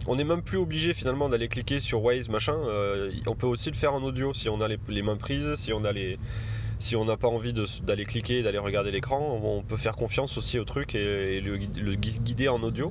on 0.08 0.16
n'est 0.16 0.24
même 0.24 0.42
plus 0.42 0.56
obligé 0.56 0.94
finalement 0.94 1.28
d'aller 1.28 1.48
cliquer 1.48 1.80
sur 1.80 2.02
Waze 2.02 2.30
machin. 2.30 2.56
Euh, 2.56 3.12
on 3.26 3.36
peut 3.36 3.46
aussi 3.46 3.70
le 3.70 3.76
faire 3.76 3.92
en 3.92 4.02
audio 4.02 4.32
si 4.32 4.48
on 4.48 4.60
a 4.62 4.66
les, 4.66 5.02
mains 5.02 5.16
prises, 5.16 5.54
si 5.54 6.96
on 6.96 7.04
n'a 7.04 7.16
pas 7.18 7.28
envie 7.28 7.52
d'aller 7.82 8.06
cliquer, 8.06 8.42
d'aller 8.42 8.56
regarder 8.58 8.90
l'écran, 8.90 9.38
on 9.42 9.62
peut 9.62 9.76
faire 9.76 9.96
confiance 9.96 10.38
aussi 10.38 10.58
au 10.58 10.64
truc 10.64 10.94
et, 10.94 11.42
le, 11.42 11.94
guider 11.94 12.48
en 12.48 12.62
audio. 12.62 12.90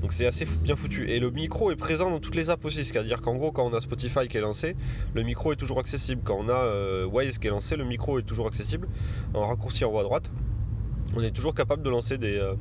Donc 0.00 0.12
c'est 0.12 0.26
assez 0.26 0.46
bien 0.62 0.74
foutu. 0.74 1.08
Et 1.08 1.20
le 1.20 1.30
micro 1.30 1.70
est 1.70 1.76
présent 1.76 2.10
dans 2.10 2.20
toutes 2.20 2.34
les 2.34 2.50
apps 2.50 2.64
aussi, 2.64 2.84
c'est-à-dire 2.84 3.20
qu'en 3.20 3.36
gros 3.36 3.52
quand 3.52 3.64
on 3.64 3.72
a 3.72 3.80
Spotify 3.80 4.26
qui 4.26 4.36
est 4.36 4.40
lancé, 4.40 4.74
le 5.14 5.22
micro 5.22 5.52
est 5.52 5.56
toujours 5.56 5.78
accessible. 5.78 6.22
Quand 6.24 6.36
on 6.40 6.48
a 6.48 6.54
euh, 6.54 7.06
Waze 7.06 7.38
qui 7.38 7.46
est 7.46 7.50
lancé, 7.50 7.76
le 7.76 7.84
micro 7.84 8.18
est 8.18 8.24
toujours 8.24 8.48
accessible. 8.48 8.88
En 9.32 9.46
raccourci 9.46 9.84
en 9.84 9.92
haut 9.92 9.98
à 10.00 10.02
droite, 10.02 10.28
on 11.16 11.22
est 11.22 11.30
toujours 11.30 11.54
capable 11.54 11.84
de 11.84 11.90
lancer 11.90 12.18
des, 12.18 12.36
euh, 12.36 12.54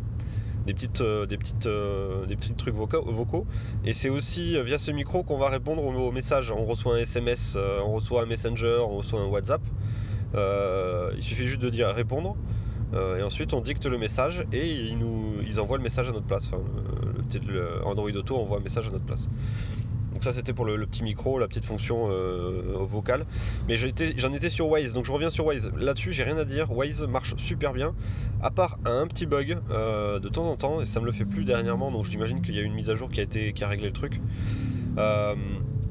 des, 0.67 0.73
petites, 0.73 1.01
euh, 1.01 1.25
des, 1.25 1.37
petites, 1.37 1.65
euh, 1.65 2.25
des 2.25 2.35
petits 2.35 2.53
trucs 2.53 2.75
vocaux. 2.75 3.47
Et 3.85 3.93
c'est 3.93 4.09
aussi 4.09 4.55
euh, 4.55 4.63
via 4.63 4.77
ce 4.77 4.91
micro 4.91 5.23
qu'on 5.23 5.37
va 5.37 5.49
répondre 5.49 5.83
aux, 5.83 6.11
messages. 6.11 6.51
On 6.51 6.65
reçoit 6.65 6.95
un 6.95 6.99
SMS, 6.99 7.57
on 7.57 7.93
reçoit 7.93 8.21
un 8.21 8.25
Messenger, 8.25 8.79
on 8.87 8.97
reçoit 8.97 9.21
un 9.21 9.25
WhatsApp. 9.25 9.61
il 10.35 11.23
suffit 11.23 11.47
juste 11.47 11.61
de 11.61 11.69
dire 11.69 11.87
répondre. 11.87 12.35
et 12.93 13.23
ensuite 13.23 13.53
on 13.53 13.61
dicte 13.61 13.85
le 13.85 13.97
message 13.97 14.45
et 14.51 14.67
ils, 14.69 14.97
nous, 14.97 15.41
ils 15.45 15.59
envoient 15.59 15.77
le 15.77 15.83
message 15.83 16.09
à 16.09 16.11
notre 16.11 16.25
place. 16.25 16.47
Enfin, 16.47 16.61
le, 17.47 17.85
Android 17.85 18.11
Auto 18.11 18.35
envoie 18.37 18.57
un 18.57 18.61
message 18.61 18.87
à 18.87 18.91
notre 18.91 19.05
place. 19.05 19.29
Donc 20.13 20.23
ça 20.23 20.31
c'était 20.31 20.53
pour 20.53 20.65
le, 20.65 20.85
petit 20.85 21.03
micro, 21.03 21.39
la 21.39 21.47
petite 21.47 21.65
fonction 21.65 22.07
vocale. 22.85 23.25
Mais 23.67 23.75
j'en 23.75 24.33
étais, 24.33 24.49
sur 24.49 24.69
Waze, 24.69 24.93
donc 24.93 25.05
je 25.05 25.11
reviens 25.11 25.29
sur 25.29 25.45
Waze. 25.45 25.71
Là-dessus 25.77 26.11
j'ai 26.11 26.23
rien 26.23 26.37
à 26.37 26.45
dire, 26.45 26.71
Waze 26.71 27.03
marche 27.03 27.35
super 27.37 27.73
bien, 27.73 27.93
à 28.41 28.49
part 28.49 28.79
un 28.85 29.07
petit 29.07 29.25
bug 29.25 29.57
de 29.69 30.29
temps 30.29 30.49
en 30.49 30.55
temps, 30.55 30.81
et 30.81 30.85
ça 30.85 30.99
me 30.99 31.05
le 31.05 31.11
fait 31.11 31.25
plus 31.25 31.45
dernièrement, 31.45 31.91
donc 31.91 32.05
j'imagine 32.05 32.41
qu'il 32.41 32.55
y 32.55 32.59
a 32.59 32.63
une 32.63 32.73
mise 32.73 32.89
à 32.89 32.95
jour 32.95 33.09
qui 33.09 33.19
a, 33.19 33.23
été, 33.23 33.53
qui 33.53 33.63
a 33.63 33.67
réglé 33.67 33.87
le 33.87 33.93
truc. 33.93 34.19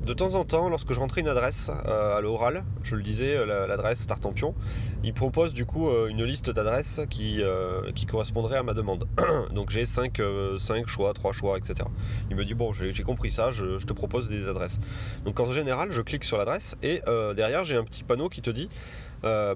De 0.06 0.12
temps 0.12 0.36
en 0.36 0.44
temps, 0.44 0.68
lorsque 0.68 0.92
je 0.92 1.00
rentrais 1.00 1.20
une 1.20 1.26
adresse 1.26 1.68
euh, 1.84 2.16
à 2.16 2.20
l'oral, 2.20 2.62
je 2.84 2.94
le 2.94 3.02
disais, 3.02 3.36
euh, 3.36 3.66
l'adresse 3.66 4.06
Tartampion, 4.06 4.54
il 5.02 5.12
propose 5.12 5.52
du 5.52 5.66
coup 5.66 5.88
euh, 5.88 6.06
une 6.06 6.22
liste 6.22 6.48
d'adresses 6.48 7.00
qui, 7.10 7.40
qui 7.96 8.06
correspondrait 8.06 8.56
à 8.56 8.62
ma 8.62 8.72
demande. 8.72 9.08
Donc 9.52 9.70
j'ai 9.70 9.84
5, 9.84 10.22
choix, 10.86 11.12
3 11.12 11.32
choix, 11.32 11.58
etc. 11.58 11.88
Il 12.30 12.36
me 12.36 12.44
dit 12.44 12.54
bon, 12.54 12.72
j'ai 12.72 13.02
compris 13.02 13.32
ça, 13.32 13.50
je, 13.50 13.84
te 13.84 13.92
propose 13.92 14.28
des 14.28 14.48
adresses. 14.48 14.78
Donc 15.24 15.40
en 15.40 15.46
général, 15.46 15.90
je 15.90 16.02
clique 16.02 16.22
sur 16.22 16.38
l'adresse 16.38 16.76
et 16.84 17.02
derrière 17.34 17.64
j'ai 17.64 17.76
un 17.76 17.84
petit 17.84 18.04
panneau 18.04 18.28
qui 18.28 18.42
te 18.42 18.50
dit 18.50 18.68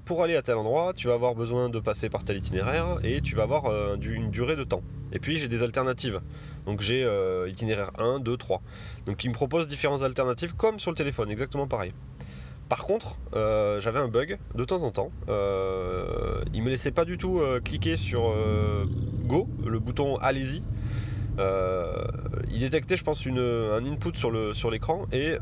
pour 0.03 0.21
aller 0.21 0.35
à 0.35 0.41
tel 0.41 0.57
endroit, 0.57 0.91
tu 0.93 1.07
vas 1.07 1.13
avoir 1.13 1.33
besoin 1.33 1.69
de 1.69 1.79
passer 1.79 2.09
par 2.09 2.25
tel 2.25 2.37
itinéraire 2.37 2.97
et 3.03 3.21
tu 3.21 3.35
vas 3.35 3.43
avoir 3.43 3.95
une 4.01 4.31
durée 4.31 4.57
de 4.57 4.65
temps. 4.65 4.83
Et 5.13 5.19
puis 5.19 5.37
j'ai 5.37 5.47
des 5.47 5.63
alternatives. 5.63 6.19
Donc 6.65 6.81
j'ai 6.81 7.03
euh, 7.03 7.49
itinéraire 7.49 7.91
1, 7.97 8.19
2, 8.19 8.37
3. 8.37 8.61
Donc 9.05 9.23
il 9.23 9.29
me 9.29 9.33
propose 9.33 9.67
différentes 9.67 10.03
alternatives 10.03 10.55
comme 10.55 10.79
sur 10.79 10.91
le 10.91 10.95
téléphone, 10.95 11.31
exactement 11.31 11.67
pareil. 11.67 11.93
Par 12.69 12.85
contre, 12.85 13.17
euh, 13.35 13.81
j'avais 13.81 13.99
un 13.99 14.07
bug 14.07 14.37
de 14.55 14.63
temps 14.63 14.83
en 14.83 14.91
temps. 14.91 15.11
Euh, 15.27 16.41
il 16.53 16.63
me 16.63 16.69
laissait 16.69 16.91
pas 16.91 17.03
du 17.03 17.17
tout 17.17 17.41
cliquer 17.63 17.97
sur 17.97 18.33
Go, 19.25 19.49
le 19.65 19.79
bouton 19.79 20.15
Allez-y. 20.17 20.63
il 22.49 22.59
détectait, 22.59 22.95
je 22.95 23.03
pense, 23.03 23.27
un 23.27 23.85
input 23.85 24.15
sur, 24.15 24.71
l'écran 24.71 25.05
et 25.11 25.35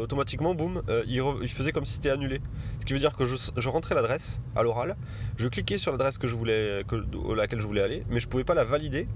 automatiquement, 0.00 0.54
boum, 0.54 0.82
il, 1.08 1.48
faisait 1.48 1.72
comme 1.72 1.84
si 1.84 1.94
c'était 1.94 2.10
annulé. 2.10 2.40
Ce 2.78 2.84
qui 2.84 2.92
veut 2.92 3.00
dire 3.00 3.16
que 3.16 3.24
je, 3.24 3.68
rentrais 3.68 3.96
l'adresse 3.96 4.40
à 4.54 4.62
l'oral, 4.62 4.96
je 5.38 5.48
cliquais 5.48 5.76
sur 5.76 5.90
l'adresse 5.90 6.18
que 6.18 6.28
je 6.28 6.36
voulais, 6.36 6.84
laquelle 7.34 7.60
je 7.60 7.66
voulais 7.66 7.82
aller, 7.82 8.04
mais 8.10 8.20
je 8.20 8.28
pouvais 8.28 8.44
pas 8.44 8.54
la 8.54 8.62
valider 8.62 9.08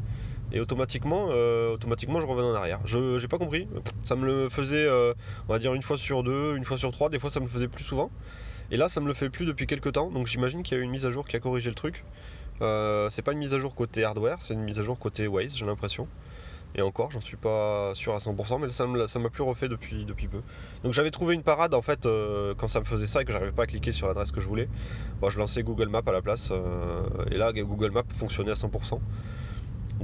et 0.54 0.61
automatiquement, 0.61 1.26
euh, 1.30 1.75
automatiquement 1.75 2.20
je 2.20 2.26
revenais 2.26 2.46
en 2.46 2.54
arrière. 2.54 2.78
Je 2.84 3.18
j'ai 3.18 3.26
pas 3.26 3.38
compris. 3.38 3.66
Ça 4.04 4.14
me 4.14 4.25
le 4.25 4.49
faisait, 4.49 4.87
euh, 4.87 5.12
on 5.49 5.52
va 5.52 5.58
dire 5.58 5.75
une 5.75 5.82
fois 5.82 5.99
sur 5.99 6.23
deux, 6.23 6.56
une 6.56 6.64
fois 6.64 6.78
sur 6.78 6.92
trois. 6.92 7.08
Des 7.11 7.18
fois, 7.18 7.28
ça 7.28 7.40
me 7.40 7.46
le 7.46 7.50
faisait 7.50 7.66
plus 7.66 7.82
souvent. 7.82 8.08
Et 8.70 8.76
là, 8.76 8.88
ça 8.88 9.00
me 9.00 9.08
le 9.08 9.14
fait 9.14 9.30
plus 9.30 9.46
depuis 9.46 9.66
quelques 9.66 9.92
temps. 9.92 10.11
Donc 10.11 10.28
j'imagine 10.28 10.62
qu'il 10.62 10.76
y 10.76 10.80
a 10.80 10.80
eu 10.80 10.84
une 10.84 10.92
mise 10.92 11.06
à 11.06 11.11
jour 11.11 11.26
qui 11.26 11.34
a 11.34 11.40
corrigé 11.40 11.68
le 11.70 11.75
truc. 11.75 12.04
Euh, 12.62 13.11
c'est 13.11 13.23
pas 13.23 13.32
une 13.32 13.40
mise 13.40 13.52
à 13.52 13.58
jour 13.58 13.75
côté 13.75 14.04
hardware, 14.04 14.37
c'est 14.38 14.54
une 14.54 14.62
mise 14.62 14.78
à 14.78 14.84
jour 14.84 14.96
côté 14.96 15.26
Waze, 15.26 15.56
j'ai 15.56 15.66
l'impression. 15.66 16.06
Et 16.76 16.82
encore, 16.82 17.11
j'en 17.11 17.20
suis 17.20 17.37
pas 17.37 17.92
sûr 17.94 18.14
à 18.14 18.18
100%, 18.18 18.61
mais 18.61 19.08
ça 19.08 19.18
m'a 19.18 19.28
plus 19.30 19.42
refait 19.42 19.68
depuis, 19.68 20.04
depuis 20.04 20.28
peu. 20.28 20.40
Donc 20.84 20.92
j'avais 20.92 21.11
trouvé 21.11 21.34
une 21.34 21.42
parade 21.42 21.75
en 21.75 21.82
fait 21.82 22.08
quand 22.58 22.68
ça 22.68 22.78
me 22.78 22.84
faisait 22.84 23.06
ça 23.06 23.23
et 23.23 23.25
que 23.25 23.32
j'arrivais 23.32 23.52
pas 23.52 23.64
à 23.64 23.66
cliquer 23.66 23.90
sur 23.90 24.06
l'adresse 24.06 24.30
que 24.30 24.40
je 24.40 24.46
voulais. 24.46 24.68
Bon, 25.20 25.30
je 25.30 25.38
lançais 25.38 25.64
Google 25.64 25.88
Maps 25.88 26.02
à 26.06 26.12
la 26.12 26.23
place 26.23 26.52
et 27.30 27.37
là 27.37 27.52
Google 27.52 27.90
Maps 27.90 28.02
fonctionnait 28.12 28.52
à 28.52 28.54
100%. 28.54 29.00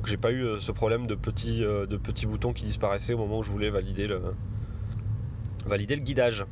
Donc 0.00 0.06
j'ai 0.06 0.16
pas 0.16 0.30
eu 0.32 0.46
euh, 0.46 0.60
ce 0.60 0.72
problème 0.72 1.06
de 1.06 1.14
petits, 1.14 1.62
euh, 1.62 1.84
de 1.84 1.98
petits 1.98 2.24
boutons 2.24 2.54
qui 2.54 2.64
disparaissaient 2.64 3.12
au 3.12 3.18
moment 3.18 3.40
où 3.40 3.42
je 3.42 3.50
voulais 3.50 3.68
valider 3.68 4.06
le, 4.06 4.22
valider 5.66 5.94
le 5.94 6.00
guidage. 6.00 6.46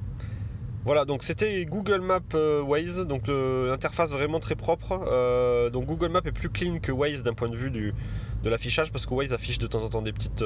Voilà, 0.84 1.06
donc 1.06 1.22
c'était 1.22 1.64
Google 1.64 2.02
Maps 2.02 2.20
euh, 2.34 2.60
Waze, 2.60 3.06
donc 3.06 3.22
l'interface 3.26 4.10
vraiment 4.10 4.38
très 4.38 4.54
propre. 4.54 5.70
donc 5.72 5.86
Google 5.86 6.10
Maps 6.10 6.20
est 6.26 6.32
plus 6.32 6.50
clean 6.50 6.78
que 6.78 6.92
Waze 6.92 7.22
d'un 7.22 7.32
point 7.32 7.48
de 7.48 7.56
vue 7.56 7.70
du, 7.70 7.94
de 8.42 8.50
l'affichage 8.50 8.92
parce 8.92 9.06
que 9.06 9.14
Waze 9.14 9.32
affiche 9.32 9.58
de 9.58 9.66
temps 9.66 9.82
en 9.82 9.88
temps 9.88 10.02
des 10.02 10.12
petites, 10.12 10.44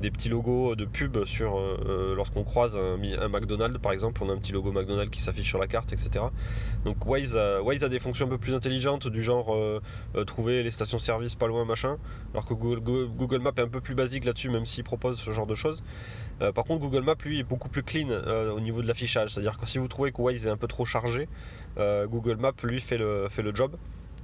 des 0.00 0.10
petits 0.10 0.28
logos 0.28 0.74
de 0.74 0.84
pub 0.84 1.24
sur 1.24 1.56
euh, 1.56 1.78
euh, 1.86 2.14
lorsqu'on 2.14 2.42
croise 2.42 2.76
un, 2.76 3.28
McDonald's 3.28 3.78
par 3.78 3.92
exemple, 3.92 4.22
on 4.24 4.30
a 4.30 4.32
un 4.32 4.38
petit 4.38 4.52
logo 4.52 4.72
McDonald's 4.72 5.10
qui 5.10 5.20
s'affiche 5.20 5.48
sur 5.48 5.58
la 5.58 5.66
carte, 5.66 5.92
etc. 5.92 6.24
Donc 6.84 7.04
Waze, 7.06 7.36
a 7.36 7.88
des 7.88 7.98
fonctions 7.98 8.26
un 8.26 8.28
peu 8.28 8.38
plus 8.38 8.54
intelligentes 8.54 9.06
du 9.06 9.22
genre 9.22 9.54
euh, 9.54 9.80
trouver 10.26 10.62
les 10.62 10.70
stations-service 10.70 11.34
pas 11.34 11.46
loin, 11.46 11.64
machin, 11.64 11.98
alors 12.32 12.46
que 12.46 12.54
Google, 12.54 13.40
Maps 13.40 13.52
est 13.56 13.60
un 13.60 13.68
peu 13.68 13.80
plus 13.80 13.94
basique 13.94 14.24
là-dessus, 14.24 14.48
même 14.48 14.66
s'il 14.66 14.84
propose 14.84 15.18
ce 15.18 15.30
genre 15.30 15.46
de 15.46 15.54
choses. 15.54 15.82
par 16.54 16.64
contre, 16.64 16.80
Google 16.80 17.04
Maps 17.04 17.16
lui 17.24 17.40
est 17.40 17.44
beaucoup 17.44 17.68
plus 17.68 17.82
clean 17.82 18.08
au 18.08 18.60
niveau 18.60 18.82
de 18.82 18.86
l'affichage, 18.86 19.34
c'est-à-dire 19.34 19.58
que 19.58 19.66
si 19.66 19.78
vous 19.78 19.88
trouvez 19.88 20.12
que 20.12 20.20
Waze 20.20 20.46
est 20.46 20.50
un 20.50 20.56
peu 20.56 20.66
trop 20.66 20.84
chargé, 20.84 21.28
Google 21.78 22.36
Maps 22.36 22.52
lui 22.62 22.80
fait 22.80 22.98
le, 22.98 23.28
fait 23.28 23.42
le 23.42 23.54
job. 23.54 23.76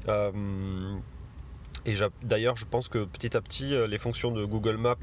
et 0.08 1.94
d'ailleurs, 2.22 2.56
je 2.56 2.64
pense 2.64 2.88
que 2.88 3.04
petit 3.04 3.36
à 3.36 3.40
petit, 3.40 3.74
les 3.88 3.98
fonctions 3.98 4.30
de 4.30 4.44
Google 4.44 4.76
Maps 4.76 4.96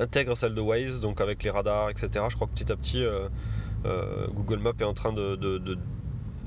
intègre 0.00 0.36
celle 0.36 0.54
de 0.54 0.60
Waze, 0.60 1.00
donc 1.00 1.20
avec 1.20 1.42
les 1.42 1.50
radars, 1.50 1.90
etc. 1.90 2.24
Je 2.28 2.34
crois 2.34 2.46
que 2.46 2.54
petit 2.54 2.72
à 2.72 2.76
petit, 2.76 3.04
euh, 3.04 3.28
euh, 3.84 4.26
Google 4.28 4.58
Maps 4.58 4.72
est 4.80 4.84
en 4.84 4.94
train 4.94 5.12
de, 5.12 5.78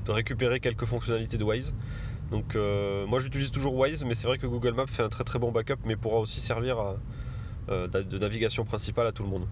récupérer 0.08 0.60
quelques 0.60 0.84
fonctionnalités 0.84 1.38
de 1.38 1.44
Waze. 1.44 1.74
Donc 2.30 2.56
euh, 2.56 3.06
moi 3.06 3.20
j'utilise 3.20 3.50
toujours 3.50 3.74
Waze, 3.76 4.04
mais 4.04 4.14
c'est 4.14 4.26
vrai 4.26 4.38
que 4.38 4.46
Google 4.46 4.74
Maps 4.74 4.86
fait 4.86 5.02
un 5.02 5.08
très 5.08 5.24
très 5.24 5.38
bon 5.38 5.52
backup, 5.52 5.78
mais 5.86 5.96
pourra 5.96 6.18
aussi 6.18 6.40
servir 6.40 6.76
de 7.68 8.18
navigation 8.18 8.64
principale 8.64 9.06
à 9.06 9.12
tout 9.12 9.22
le 9.22 9.30
monde. 9.30 9.46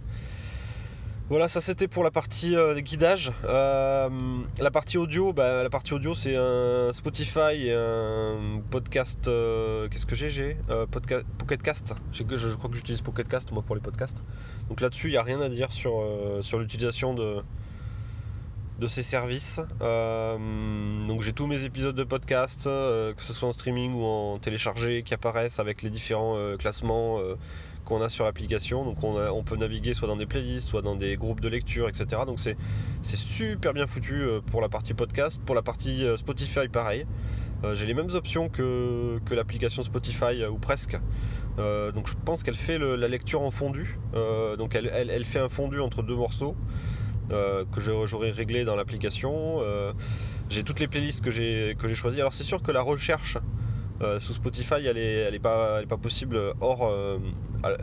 Voilà, 1.28 1.48
ça 1.48 1.60
c'était 1.60 1.88
pour 1.88 2.02
la 2.02 2.10
partie 2.10 2.56
euh, 2.56 2.78
guidage. 2.80 3.32
Euh, 3.44 4.10
la 4.58 4.70
partie 4.70 4.98
audio, 4.98 5.32
bah, 5.32 5.62
la 5.62 5.70
partie 5.70 5.94
audio 5.94 6.14
c'est 6.14 6.36
un 6.36 6.90
Spotify 6.92 7.68
et 7.68 7.72
un 7.72 8.60
podcast. 8.70 9.28
Euh, 9.28 9.88
qu'est-ce 9.88 10.04
que 10.04 10.16
j'ai 10.16 10.56
podcast, 10.90 11.24
Pocketcast. 11.38 11.94
Je, 12.12 12.54
crois 12.56 12.68
que 12.68 12.76
j'utilise 12.76 13.00
Pocketcast 13.02 13.52
moi 13.52 13.62
pour 13.62 13.76
les 13.76 13.80
podcasts. 13.80 14.22
Donc 14.68 14.80
là-dessus, 14.80 15.08
il 15.08 15.12
n'y 15.12 15.16
a 15.16 15.22
rien 15.22 15.40
à 15.40 15.48
dire 15.48 15.70
sur, 15.70 16.04
sur 16.40 16.58
l'utilisation 16.58 17.14
de, 17.14 17.42
de 18.80 18.86
ces 18.86 19.02
services. 19.02 19.60
donc 19.80 21.22
j'ai 21.22 21.32
tous 21.32 21.46
mes 21.46 21.64
épisodes 21.64 21.96
de 21.96 22.04
podcast, 22.04 22.64
que 22.64 23.14
ce 23.22 23.32
soit 23.32 23.48
en 23.48 23.52
streaming 23.52 23.94
ou 23.94 24.04
en 24.04 24.38
téléchargé, 24.38 25.02
qui 25.02 25.14
apparaissent 25.14 25.60
avec 25.60 25.82
les 25.82 25.90
différents 25.90 26.36
classements 26.58 27.20
qu'on 27.84 28.00
a 28.02 28.08
sur 28.08 28.24
l'application. 28.24 28.84
Donc 28.84 29.02
on, 29.02 29.42
peut 29.42 29.56
naviguer 29.56 29.94
soit 29.94 30.08
dans 30.08 30.16
des 30.16 30.26
playlists, 30.26 30.68
soit 30.68 30.82
dans 30.82 30.96
des 30.96 31.16
groupes 31.16 31.40
de 31.40 31.48
lecture, 31.48 31.88
etc. 31.88 32.22
Donc 32.26 32.40
c'est 32.40 32.56
super 33.02 33.72
bien 33.72 33.86
foutu 33.86 34.22
euh, 34.22 34.40
pour 34.40 34.60
la 34.60 34.68
partie 34.68 34.94
podcast. 34.94 35.40
Pour 35.44 35.54
la 35.54 35.62
partie 35.62 36.04
euh, 36.04 36.16
Spotify, 36.16 36.68
pareil. 36.68 37.06
Euh, 37.64 37.74
j'ai 37.74 37.86
les 37.86 37.94
mêmes 37.94 38.10
options 38.14 38.48
que, 38.48 39.20
l'application 39.30 39.82
Spotify, 39.82 40.44
ou 40.50 40.58
presque. 40.58 40.98
donc 41.56 42.08
je 42.08 42.14
pense 42.24 42.42
qu'elle 42.42 42.56
fait 42.56 42.78
la 42.78 43.08
lecture 43.08 43.42
en 43.42 43.50
fondu. 43.50 43.98
donc 44.58 44.74
elle, 44.74 44.90
elle, 44.92 45.10
elle, 45.10 45.24
fait 45.24 45.38
un 45.38 45.48
fondu 45.48 45.80
entre 45.80 46.02
deux 46.02 46.16
morceaux. 46.16 46.56
que 47.30 47.80
j'aurais 47.80 48.30
réglé 48.30 48.64
dans 48.64 48.74
l'application. 48.74 49.60
j'ai 50.50 50.64
toutes 50.64 50.80
les 50.80 50.88
playlists 50.88 51.22
que 51.22 51.30
j'ai 51.30 51.94
choisies. 51.94 52.20
Alors 52.20 52.34
c'est 52.34 52.44
sûr 52.44 52.62
que 52.62 52.72
la 52.72 52.82
recherche 52.82 53.38
sous 54.20 54.32
Spotify, 54.32 54.86
elle 54.86 54.98
est, 54.98 55.14
elle 55.14 55.34
est, 55.34 55.38
pas, 55.38 55.82
possible 56.00 56.38
hors, 56.60 56.92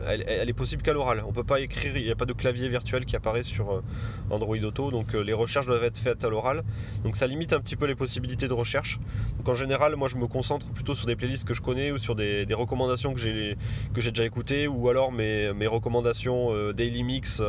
elle, 0.06 0.48
est 0.48 0.52
possible 0.54 0.82
qu'à 0.82 0.92
l'oral. 0.92 1.22
On 1.26 1.32
peut 1.32 1.44
pas 1.44 1.60
écrire, 1.60 1.96
il 1.96 2.04
n'y 2.04 2.10
a 2.10 2.16
pas 2.16 2.24
de 2.24 2.32
clavier 2.32 2.68
virtuel 2.68 3.04
qui 3.04 3.16
apparaît 3.16 3.42
sur 3.42 3.70
euh, 3.70 3.82
Android 4.30 4.56
Auto, 4.56 4.90
donc 4.90 5.14
euh, 5.14 5.22
les 5.22 5.32
recherches 5.32 5.66
doivent 5.66 5.84
être 5.84 5.98
faites 5.98 6.24
à 6.24 6.28
l'oral. 6.28 6.62
Donc 7.04 7.16
ça 7.16 7.26
limite 7.26 7.52
un 7.52 7.60
petit 7.60 7.76
peu 7.76 7.86
les 7.86 7.94
possibilités 7.94 8.48
de 8.48 8.52
recherche. 8.52 8.98
En 9.46 9.54
général, 9.54 9.96
moi 9.96 10.06
je 10.06 10.16
me 10.16 10.26
concentre 10.26 10.66
plutôt 10.70 10.94
sur 10.94 11.06
des 11.06 11.16
playlists 11.16 11.46
que 11.46 11.54
je 11.54 11.60
connais 11.60 11.90
ou 11.90 11.98
sur 11.98 12.14
des, 12.14 12.46
recommandations 12.50 13.14
que 13.14 13.20
j'ai 13.20 13.56
déjà 13.94 14.24
écoutées 14.24 14.68
ou 14.68 14.88
alors 14.88 15.12
mes, 15.12 15.52
mes 15.52 15.66
recommandations 15.66 16.52
euh, 16.52 16.72
Daily 16.72 17.02
Mix, 17.02 17.42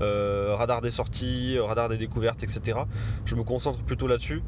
radar 0.00 0.80
des 0.80 0.90
sorties, 0.90 1.58
radar 1.58 1.88
des 1.88 1.98
découvertes, 1.98 2.42
etc. 2.42 2.78
Je 3.24 3.34
me 3.34 3.42
concentre 3.42 3.82
plutôt 3.82 4.06
là-dessus. 4.06 4.42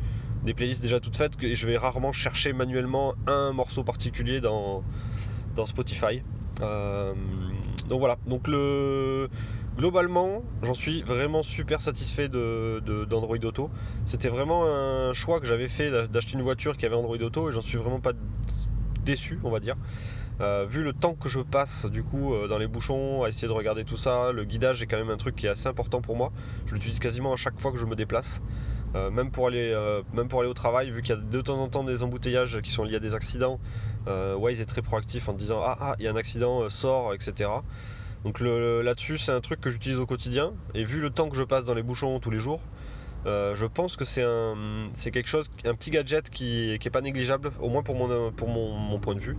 Des 0.47 0.55
playlists 0.55 0.81
déjà 0.81 1.00
toutes 1.00 1.17
faites 1.17 1.33
et 1.43 1.57
je 1.57 1.67
vais 1.67 1.76
rarement 1.76 2.12
chercher 2.12 2.53
manuellement 2.53 3.15
un 3.26 3.53
morceau 3.53 3.83
particulier 3.83 4.41
dans, 4.41 4.85
dans 5.57 5.67
Spotify. 5.67 6.23
Euh, 6.62 7.12
donc 7.88 7.99
voilà, 7.99 8.17
donc 8.29 8.47
le, 8.47 9.29
globalement, 9.76 10.45
j'en 10.62 10.73
suis 10.73 11.03
vraiment 11.03 11.43
super 11.43 11.83
satisfait 11.83 12.29
d'Android 12.29 13.38
de, 13.38 13.47
Auto. 13.47 13.71
C'était 14.05 14.29
vraiment 14.29 14.67
un 14.67 15.12
choix 15.12 15.41
que 15.41 15.47
j'avais 15.47 15.67
fait 15.67 15.91
d'acheter 16.09 16.35
une 16.35 16.43
voiture 16.43 16.76
qui 16.76 16.87
avait 16.87 16.95
Android 16.95 17.19
Auto 17.19 17.50
et 17.50 17.53
j'en 17.53 17.61
suis 17.61 17.79
vraiment 17.79 17.99
pas 17.99 18.12
déçu, 19.05 19.41
on 19.43 19.50
va 19.50 19.59
dire. 19.59 19.75
Euh, 20.41 20.65
vu 20.69 20.85
le 20.85 20.93
temps 20.93 21.15
que 21.15 21.29
je 21.29 21.41
passe 21.41 21.87
du 21.87 22.05
coup 22.05 22.35
euh, 22.35 22.47
dans 22.47 22.59
les 22.59 22.67
bouchons 22.67 23.25
à 23.25 23.31
essayer 23.31 23.49
de 23.49 23.53
regarder 23.53 23.85
tout 23.85 23.97
ça, 23.97 24.33
le 24.33 24.45
guidage 24.45 24.83
est 24.83 24.87
quand 24.87 24.99
même 24.99 25.09
un 25.09 25.17
truc 25.17 25.35
qui 25.35 25.47
est 25.47 25.49
assez 25.50 25.67
important 25.67 26.00
pour 26.03 26.15
moi. 26.15 26.31
Je 26.67 26.75
l'utilise 26.75 27.00
quasiment 27.00 27.33
à 27.33 27.37
chaque 27.37 27.59
fois 27.59 27.73
que 27.73 27.79
je 27.79 27.87
me 27.87 27.97
déplace. 27.97 28.43
Euh, 28.95 29.11
même, 29.11 29.31
pour 29.31 29.49
aller, 29.49 29.73
euh, 29.73 30.02
même 30.14 30.28
pour 30.28 30.40
aller 30.40 30.49
au 30.49 30.55
travail, 30.55 30.90
vu 30.90 31.02
qu'il 31.02 31.14
y 31.14 31.19
a 31.19 31.21
de 31.21 31.40
temps 31.40 31.59
en 31.59 31.69
temps 31.69 31.85
des 31.85 32.02
embouteillages 32.02 32.61
qui 32.62 32.71
sont 32.71 32.85
liés 32.85 32.97
à 32.97 33.00
des 33.00 33.14
accidents, 33.14 33.59
euh, 34.07 34.37
Waze 34.37 34.61
est 34.61 34.66
très 34.66 34.83
proactif 34.83 35.28
en 35.28 35.33
disant 35.33 35.61
ah 35.62 35.76
ah 35.81 35.97
il 35.99 36.05
y 36.05 36.09
a 36.09 36.12
un 36.12 36.16
accident, 36.16 36.69
sort, 36.71 37.12
etc. 37.12 37.50
Donc 38.25 38.40
là-dessus 38.40 39.19
c'est 39.19 39.33
un 39.33 39.40
truc 39.40 39.61
que 39.61 39.71
j'utilise 39.71 39.99
au 39.99 40.07
quotidien 40.07 40.52
et 40.75 40.85
vu 40.85 41.00
le 41.00 41.11
temps 41.11 41.28
que 41.28 41.37
je 41.37 41.45
passe 41.45 41.66
dans 41.66 41.75
les 41.75 41.83
bouchons 41.83 42.19
tous 42.19 42.31
les 42.31 42.38
jours, 42.38 42.61
je 43.25 43.66
pense 43.66 43.97
que 43.97 44.05
c'est 44.05 45.11
quelque 45.11 45.28
chose, 45.28 45.49
un 45.64 45.75
petit 45.75 45.90
gadget 45.90 46.31
qui, 46.31 46.76
qui 46.81 46.88
est 46.88 46.90
pas 46.90 47.02
négligeable, 47.02 47.52
au 47.61 47.69
moins 47.69 47.83
pour 47.83 47.97
mon, 47.97 48.99
point 48.99 49.14
de 49.14 49.21
vue. 49.21 49.37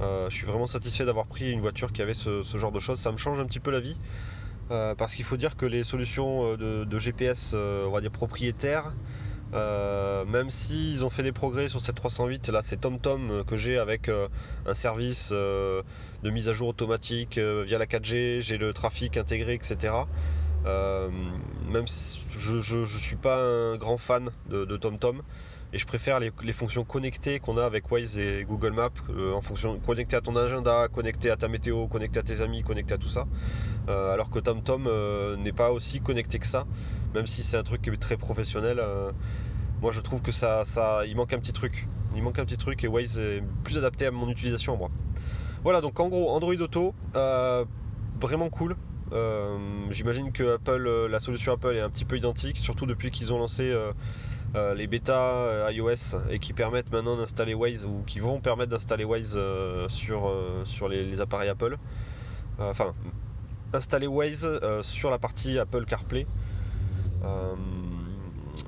je 0.00 0.28
suis 0.30 0.46
vraiment 0.46 0.66
satisfait 0.66 1.04
d'avoir 1.04 1.26
pris 1.26 1.50
une 1.50 1.60
voiture 1.60 1.92
qui 1.92 2.02
avait 2.02 2.14
ce, 2.14 2.42
genre 2.56 2.72
de 2.72 2.80
choses. 2.80 2.98
Ça 2.98 3.12
me 3.12 3.16
change 3.16 3.40
un 3.40 3.46
petit 3.46 3.60
peu 3.60 3.70
la 3.70 3.80
vie. 3.80 3.98
Parce 4.68 5.14
qu'il 5.14 5.24
faut 5.24 5.36
dire 5.36 5.56
que 5.56 5.66
les 5.66 5.84
solutions 5.84 6.56
de, 6.56 6.84
de 6.84 6.98
GPS, 6.98 7.54
dire 7.54 8.10
propriétaires, 8.10 8.92
euh, 9.54 10.24
même 10.24 10.50
s'ils 10.50 11.04
ont 11.04 11.10
fait 11.10 11.22
des 11.22 11.30
progrès 11.30 11.68
sur 11.68 11.80
cette 11.80 11.94
308, 11.94 12.48
là 12.48 12.60
c'est 12.60 12.80
TomTom 12.80 13.30
euh, 13.30 13.44
que 13.44 13.56
j'ai 13.56 13.78
avec 13.78 14.08
euh, 14.08 14.26
un 14.66 14.74
service 14.74 15.30
de 15.30 15.84
mise 16.24 16.48
à 16.48 16.52
jour 16.52 16.68
automatique 16.68 17.38
via 17.38 17.78
la 17.78 17.86
4G, 17.86 18.40
j'ai 18.40 18.58
le 18.58 18.72
trafic 18.72 19.16
intégré, 19.16 19.54
etc. 19.54 19.94
même 20.64 21.86
si 21.86 22.20
je 22.36 22.76
ne 22.76 22.84
suis 22.86 23.16
pas 23.16 23.44
un 23.44 23.76
grand 23.76 23.98
fan 23.98 24.30
de, 24.48 24.76
TomTom 24.76 25.22
et 25.74 25.78
je 25.78 25.86
préfère 25.86 26.20
les, 26.20 26.52
fonctions 26.52 26.84
connectées 26.84 27.40
qu'on 27.40 27.58
a 27.58 27.64
avec 27.64 27.90
Waze 27.90 28.16
et 28.16 28.46
Google 28.48 28.72
Maps, 28.72 28.90
en 29.34 29.40
fonction 29.40 29.78
à 30.12 30.20
ton 30.20 30.36
agenda, 30.36 30.88
connecté 30.88 31.30
à 31.30 31.36
ta 31.36 31.48
météo, 31.48 31.86
connecté 31.88 32.20
à 32.20 32.22
tes 32.22 32.40
amis, 32.40 32.62
connecté 32.62 32.94
à 32.94 32.98
tout 32.98 33.08
ça. 33.08 33.26
alors 33.88 34.30
que 34.30 34.38
TomTom 34.38 34.88
n'est 35.36 35.52
pas 35.52 35.72
aussi 35.72 36.00
connecté 36.00 36.38
que 36.38 36.46
ça, 36.46 36.64
même 37.12 37.26
si 37.26 37.42
c'est 37.42 37.56
un 37.56 37.64
truc 37.64 37.82
qui 37.82 37.90
est 37.90 37.96
très 37.96 38.16
professionnel 38.16 38.80
moi 39.84 39.92
je 39.92 40.00
trouve 40.00 40.22
que 40.22 40.32
ça, 40.32 40.64
ça, 40.64 41.02
il 41.06 41.14
manque 41.14 41.34
un 41.34 41.38
petit 41.38 41.52
truc. 41.52 41.86
Il 42.16 42.22
manque 42.22 42.38
un 42.38 42.46
petit 42.46 42.56
truc 42.56 42.82
et 42.84 42.88
Waze 42.88 43.18
est 43.18 43.42
plus 43.64 43.76
adapté 43.76 44.06
à 44.06 44.10
mon 44.10 44.30
utilisation 44.30 44.78
moi. 44.78 44.88
Voilà 45.62 45.82
donc 45.82 46.00
en 46.00 46.08
gros 46.08 46.30
Android 46.30 46.54
Auto, 46.54 46.94
euh, 47.16 47.66
vraiment 48.18 48.48
cool. 48.48 48.76
Euh, 49.12 49.58
j'imagine 49.90 50.32
que 50.32 50.54
Apple, 50.54 50.86
euh, 50.86 51.06
la 51.06 51.20
solution 51.20 51.52
Apple 51.52 51.76
est 51.76 51.80
un 51.80 51.90
petit 51.90 52.06
peu 52.06 52.16
identique, 52.16 52.56
surtout 52.56 52.86
depuis 52.86 53.10
qu'ils 53.10 53.30
ont 53.34 53.38
lancé 53.38 53.74
les 54.54 54.86
bêtas 54.86 55.70
iOS 55.70 56.16
et 56.30 56.38
qui 56.38 56.52
permettent 56.52 56.92
maintenant 56.92 57.16
d'installer 57.16 57.54
Waze 57.54 57.84
ou 57.84 58.02
qui 58.06 58.20
vont 58.20 58.40
permettre 58.40 58.70
d'installer 58.70 59.04
Waze 59.04 59.38
sur, 59.88 60.32
sur 60.64 60.88
les, 60.88 61.20
appareils 61.20 61.48
Apple. 61.48 61.76
Enfin, 62.58 62.92
installer 63.72 64.06
Waze 64.06 64.48
sur 64.82 65.10
la 65.10 65.18
partie 65.18 65.58
Apple 65.58 65.84
CarPlay 65.86 66.26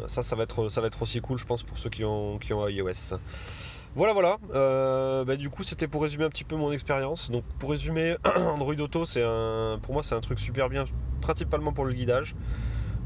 ça, 0.08 0.22
ça 0.22 0.36
va, 0.36 0.44
être, 0.44 1.02
aussi 1.02 1.20
cool, 1.20 1.38
je 1.38 1.44
pense, 1.44 1.62
pour 1.62 1.78
ceux 1.78 1.90
qui 1.90 2.04
ont, 2.04 2.38
qui 2.38 2.52
ont 2.52 2.66
iOS. 2.68 3.18
Voilà, 3.94 4.12
voilà. 4.12 4.36
Euh, 4.54 5.24
bah, 5.24 5.36
du 5.36 5.48
coup, 5.48 5.62
c'était 5.62 5.88
pour 5.88 6.02
résumer 6.02 6.24
un 6.24 6.28
petit 6.28 6.44
peu 6.44 6.56
mon 6.56 6.72
expérience. 6.72 7.30
Donc, 7.30 7.44
pour 7.58 7.70
résumer, 7.70 8.16
Android 8.36 8.74
Auto, 8.74 9.04
c'est 9.04 9.22
un, 9.22 9.78
pour 9.80 9.94
moi, 9.94 10.02
c'est 10.02 10.14
un 10.14 10.20
truc 10.20 10.38
super 10.38 10.68
bien, 10.68 10.84
principalement 11.20 11.72
pour 11.72 11.84
le 11.84 11.94
guidage. 11.94 12.34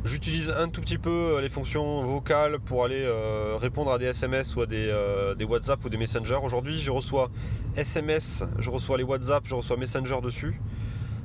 J'utilise 0.05 0.51
un 0.51 0.69
tout 0.69 0.81
petit 0.81 0.99
peu 0.99 1.11
euh, 1.11 1.41
les 1.41 1.49
fonctions 1.49 2.03
vocales 2.03 2.59
pour 2.59 2.85
aller 2.85 3.03
euh, 3.03 3.57
répondre 3.59 3.93
à 3.93 3.99
des 3.99 4.07
SMS 4.07 4.57
ou 4.57 4.63
à 4.63 4.67
des, 4.67 4.93
des 5.37 5.45
WhatsApp 5.45 5.85
ou 5.85 5.89
des 5.89 5.99
Messenger. 5.99 6.39
Aujourd'hui, 6.43 6.79
je 6.79 6.91
reçois 6.91 7.31
SMS, 7.77 8.45
je 8.59 8.71
reçois 8.71 8.97
les 8.97 9.05
WhatsApp, 9.05 9.45
je 9.47 9.55
reçois 9.55 9.77
Messenger 9.77 10.21
dessus. 10.23 10.61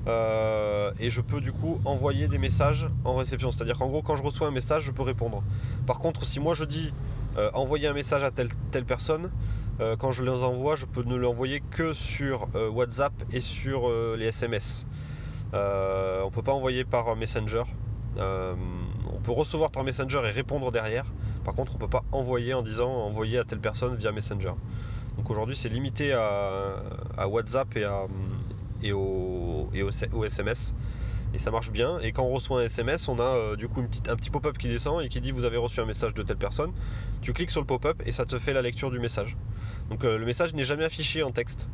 Euh, 0.08 0.92
et 1.00 1.10
je 1.10 1.22
peux 1.22 1.42
du 1.42 1.52
coup 1.52 1.82
envoyer 1.84 2.28
des 2.28 2.38
messages 2.38 2.88
en 3.04 3.16
réception. 3.16 3.52
C'est-à-dire 3.52 3.78
qu'en 3.78 3.88
gros, 3.88 4.02
quand 4.02 4.16
je 4.16 4.24
reçois 4.24 4.48
un 4.48 4.52
message, 4.52 4.84
je 4.84 4.92
peux 4.92 5.02
répondre. 5.02 5.44
Par 5.88 6.00
contre, 6.00 6.26
si 6.26 6.40
moi 6.40 6.54
je 6.54 6.66
dis 6.66 6.94
euh, 7.38 7.50
envoyer 7.54 7.88
un 7.88 7.94
message 7.94 8.24
à 8.24 8.32
telle, 8.32 8.50
telle 8.72 8.86
personne, 8.86 9.32
euh, 9.80 9.96
quand 9.98 10.12
je 10.12 10.24
les 10.24 10.44
envoie, 10.44 10.76
je 10.76 10.86
peux 10.86 11.04
ne 11.04 11.16
l'envoyer 11.16 11.60
que 11.60 11.94
sur 11.94 12.48
WhatsApp 12.74 13.14
et 13.32 13.40
sur 13.40 13.90
les 14.16 14.28
SMS. 14.28 14.86
on 15.54 16.32
peut 16.32 16.44
pas 16.44 16.54
envoyer 16.54 16.86
par 16.86 17.16
Messenger. 17.16 17.64
On 18.18 19.22
peut 19.24 19.32
recevoir 19.32 19.72
par 19.72 19.84
Messenger 19.84 20.22
et 20.26 20.32
répondre 20.32 20.72
derrière. 20.72 21.06
Par 21.44 21.54
contre, 21.54 21.76
on 21.76 21.78
peut 21.78 21.88
pas 21.88 22.04
envoyer 22.12 22.54
en 22.54 22.62
disant 22.62 22.90
envoyer 22.90 23.38
à 23.38 23.44
telle 23.44 23.60
personne 23.60 23.96
via 23.96 24.12
Messenger. 24.12 24.54
Donc 25.18 25.30
aujourd'hui, 25.30 25.56
c'est 25.56 25.70
limité 25.70 26.14
à, 26.14 27.28
WhatsApp 27.28 27.76
et 28.82 28.94
au, 28.94 29.70
SMS. 30.26 30.74
Et 31.34 31.38
ça 31.38 31.52
marche 31.52 31.70
bien. 31.70 32.00
Et 32.00 32.14
quand 32.14 32.24
on 32.24 32.30
reçoit 32.30 32.62
un 32.62 32.64
SMS, 32.64 33.10
on 33.10 33.20
a 33.20 33.24
euh, 33.24 33.56
du 33.58 33.68
coup 33.68 33.82
une 33.82 33.90
petite, 33.90 34.08
un 34.08 34.16
petit 34.16 34.30
pop-up 34.30 34.58
qui 34.58 34.70
descend 34.70 35.04
et 35.04 35.10
qui 35.10 35.20
dit 35.20 35.32
vous 35.32 35.44
avez 35.44 35.58
reçu 35.58 35.82
un 35.82 35.86
message 35.86 36.14
de 36.14 36.22
telle 36.22 36.38
personne. 36.38 36.72
Tu 37.22 37.34
cliques 37.34 37.52
sur 37.52 37.60
le 37.60 37.68
pop-up 37.68 38.02
et 38.06 38.14
ça 38.14 38.26
te 38.26 38.40
fait 38.40 38.54
la 38.54 38.62
lecture 38.62 38.90
du 38.90 39.00
message. 39.00 39.36
Donc 39.90 40.06
euh, 40.06 40.18
le 40.18 40.26
message 40.26 40.54
n'est 40.54 40.64
jamais 40.64 40.86
affiché 40.86 41.24
en 41.24 41.32
texte. 41.32 41.70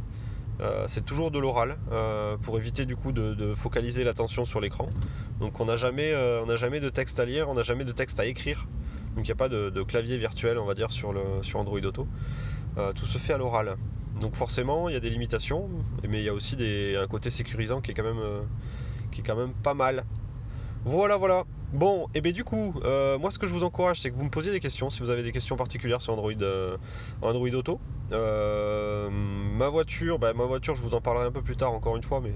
Euh, 0.62 0.84
c'est 0.88 1.04
toujours 1.06 1.32
de 1.32 1.40
l'oral 1.40 1.78
pour 2.42 2.58
éviter 2.58 2.86
du 2.86 2.96
coup 2.96 3.12
de, 3.12 3.54
focaliser 3.56 4.04
l'attention 4.04 4.46
sur 4.46 4.60
l'écran. 4.62 4.90
Donc 5.40 5.60
on 5.60 5.66
n'a 5.66 5.76
jamais, 5.76 6.12
de 6.12 6.90
texte 6.90 7.20
à 7.20 7.26
lire, 7.26 7.50
on 7.50 7.54
n'a 7.54 7.64
jamais 7.64 7.86
de 7.86 7.92
texte 7.92 8.20
à 8.20 8.26
écrire. 8.26 8.68
Donc 9.16 9.26
il 9.26 9.30
n'y 9.30 9.34
a 9.34 9.36
pas 9.36 9.50
de, 9.50 9.84
clavier 9.84 10.18
virtuel 10.18 10.58
on 10.58 10.66
va 10.66 10.74
dire 10.74 10.92
sur, 10.92 11.14
Android 11.56 11.80
Auto. 11.80 12.08
tout 12.96 13.06
se 13.06 13.18
fait 13.18 13.34
à 13.34 13.38
l'oral. 13.38 13.76
Donc 14.22 14.36
forcément, 14.36 14.88
il 14.88 14.94
y 14.94 14.96
a 14.96 15.00
des 15.00 15.10
limitations, 15.10 15.68
mais 16.08 16.20
il 16.20 16.24
y 16.24 16.30
a 16.30 16.34
aussi 16.34 16.56
un 16.98 17.08
côté 17.08 17.32
sécurisant 17.32 17.78
euh, 17.80 17.82
qui 17.82 19.22
est 19.22 19.24
quand 19.24 19.36
même 19.36 19.54
pas 19.64 19.74
mal. 19.74 20.06
Voilà, 20.86 21.18
voilà. 21.18 21.44
Bon, 21.74 22.08
et 22.14 22.20
bien 22.22 22.34
du 22.34 22.44
coup, 22.44 22.74
euh, 22.84 23.18
moi 23.18 23.32
ce 23.32 23.40
que 23.40 23.48
je 23.48 23.54
vous 23.54 23.64
encourage, 23.64 24.02
c'est 24.02 24.12
que 24.12 24.16
vous 24.16 24.26
me 24.26 24.30
posiez 24.30 24.52
des 24.52 24.60
questions, 24.60 24.90
si 24.90 25.00
vous 25.00 25.10
avez 25.10 25.24
des 25.24 25.32
questions 25.32 25.56
particulières 25.56 26.02
sur 26.02 26.12
Android, 26.12 26.32
euh, 26.42 26.76
Android 27.22 27.48
Auto. 27.50 27.80
ma 28.12 29.70
voiture, 29.70 30.20
bah, 30.20 30.34
ma 30.34 30.44
voiture, 30.44 30.76
je 30.76 30.82
vous 30.82 30.94
en 30.94 31.00
parlerai 31.00 31.28
un 31.28 31.32
peu 31.32 31.42
plus 31.42 31.56
tard 31.56 31.72
encore 31.72 31.96
une 31.96 32.04
fois, 32.04 32.20
mais 32.20 32.36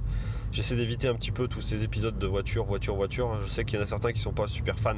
j'essaie 0.53 0.77
d'éviter 0.77 1.09
un 1.09 1.15
petit 1.15 1.31
peu 1.31 1.49
tous 1.49 1.59
ces 1.59 1.83
épisodes 1.83 2.17
de 2.17 2.27
voiture, 2.27 2.63
voiture, 2.63 2.95
voiture. 2.95 3.41
Je 3.41 3.49
sais 3.49 3.65
qu'il 3.65 3.77
y 3.77 3.81
en 3.81 3.83
a 3.83 3.87
certains 3.87 4.13
qui 4.13 4.21
sont 4.21 4.31
pas 4.31 4.47
super 4.47 4.79
fans 4.79 4.95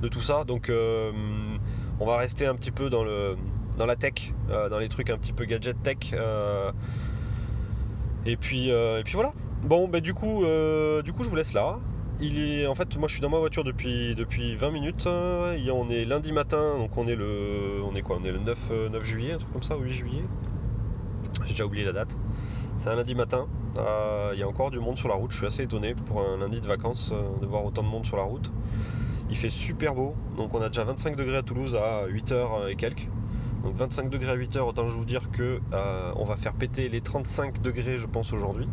de 0.00 0.08
tout 0.08 0.22
ça, 0.22 0.44
donc 0.44 0.72
on 0.72 2.06
va 2.06 2.16
rester 2.16 2.46
un 2.46 2.54
petit 2.54 2.70
peu 2.70 2.88
dans 2.88 3.04
le 3.04 3.36
dans 3.76 3.86
la 3.86 3.96
tech, 3.96 4.32
euh, 4.50 4.68
dans 4.68 4.78
les 4.78 4.88
trucs 4.88 5.10
un 5.10 5.18
petit 5.18 5.32
peu 5.32 5.44
gadget 5.44 5.80
tech. 5.82 6.12
Euh. 6.12 6.72
et 8.24 8.36
puis, 8.36 8.70
euh, 8.70 9.00
et 9.00 9.04
puis 9.04 9.14
voilà. 9.14 9.32
Bon, 9.62 9.88
bah, 9.88 10.00
du 10.00 10.14
coup, 10.14 10.44
du 11.04 11.12
coup, 11.12 11.24
je 11.24 11.28
vous 11.28 11.36
laisse 11.36 11.52
là. 11.52 11.78
Il 12.20 12.38
est, 12.38 12.66
en 12.66 12.74
fait, 12.74 12.96
moi, 12.96 13.08
je 13.08 13.14
suis 13.14 13.20
dans 13.20 13.28
ma 13.28 13.38
voiture 13.38 13.62
depuis, 13.62 14.14
depuis 14.14 14.56
20 14.56 14.70
minutes. 14.70 15.06
on 15.06 15.90
est 15.90 16.04
lundi 16.04 16.32
matin, 16.32 16.78
donc 16.78 16.96
on 16.96 17.06
est 17.06 17.14
le, 17.14 17.82
on 17.84 17.94
est 17.94 18.02
quoi 18.02 18.18
On 18.20 18.24
est 18.24 18.32
le 18.32 18.38
9, 18.38 18.72
9 18.90 19.04
juillet, 19.04 19.32
un 19.32 19.38
truc 19.38 19.52
comme 19.52 19.62
ça, 19.62 19.76
8 19.76 19.92
juillet. 19.92 20.24
J'ai 21.44 21.50
déjà 21.50 21.66
oublié 21.66 21.84
la 21.84 21.92
date. 21.92 22.16
C'est 22.78 22.88
un 22.88 22.96
lundi 22.96 23.14
matin. 23.14 23.46
Il 24.32 24.38
y 24.38 24.42
a 24.42 24.48
encore 24.48 24.70
du 24.70 24.80
monde 24.80 24.96
sur 24.96 25.08
la 25.08 25.14
route. 25.14 25.30
Je 25.32 25.36
suis 25.36 25.46
assez 25.46 25.62
étonné 25.64 25.94
pour 25.94 26.22
un 26.22 26.38
lundi 26.38 26.60
de 26.60 26.66
vacances 26.66 27.12
de 27.40 27.46
voir 27.46 27.64
autant 27.64 27.82
de 27.82 27.88
monde 27.88 28.06
sur 28.06 28.16
la 28.16 28.22
route. 28.22 28.50
Il 29.28 29.36
fait 29.36 29.50
super 29.50 29.94
beau. 29.94 30.14
Donc 30.36 30.54
on 30.54 30.62
a 30.62 30.68
déjà 30.68 30.84
25 30.84 31.16
degrés 31.16 31.36
à 31.36 31.42
Toulouse 31.42 31.74
à 31.74 32.06
8h 32.08 32.70
et 32.70 32.76
quelques. 32.76 33.08
Donc 33.64 33.74
25 33.74 34.10
degrés 34.10 34.30
à 34.30 34.34
8 34.34 34.56
heures, 34.56 34.68
autant 34.68 34.88
je 34.88 34.96
vous 34.96 35.04
dire 35.04 35.30
que 35.32 35.60
euh, 35.72 36.12
on 36.14 36.24
va 36.24 36.36
faire 36.36 36.54
péter 36.54 36.88
les 36.88 37.00
35 37.00 37.60
degrés, 37.60 37.98
je 37.98 38.06
pense, 38.06 38.32
aujourd'hui. 38.32 38.68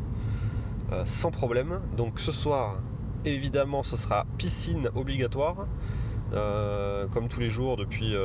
Euh, 0.91 1.03
sans 1.05 1.31
problème. 1.31 1.79
Donc 1.97 2.19
ce 2.19 2.31
soir, 2.31 2.77
évidemment, 3.25 3.83
ce 3.83 3.97
sera 3.97 4.25
piscine 4.37 4.89
obligatoire. 4.95 5.67
Euh, 6.33 7.05
comme 7.09 7.27
tous 7.27 7.39
les 7.39 7.49
jours 7.49 7.77
depuis, 7.77 8.15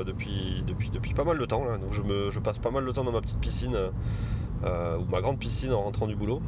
depuis 0.67 1.15
pas 1.15 1.25
mal 1.25 1.39
de 1.39 1.45
temps. 1.45 1.65
Je, 1.91 2.39
passe 2.39 2.59
pas 2.59 2.71
mal 2.71 2.87
de 2.87 2.91
temps 2.91 3.05
dans 3.05 3.13
ma 3.13 3.21
petite 3.21 3.41
piscine, 3.41 3.77
ou 4.65 5.05
ma 5.11 5.21
grande 5.21 5.39
piscine 5.39 5.73
en 5.73 5.83
rentrant 5.83 6.07
du 6.07 6.17
boulot. 6.17 6.41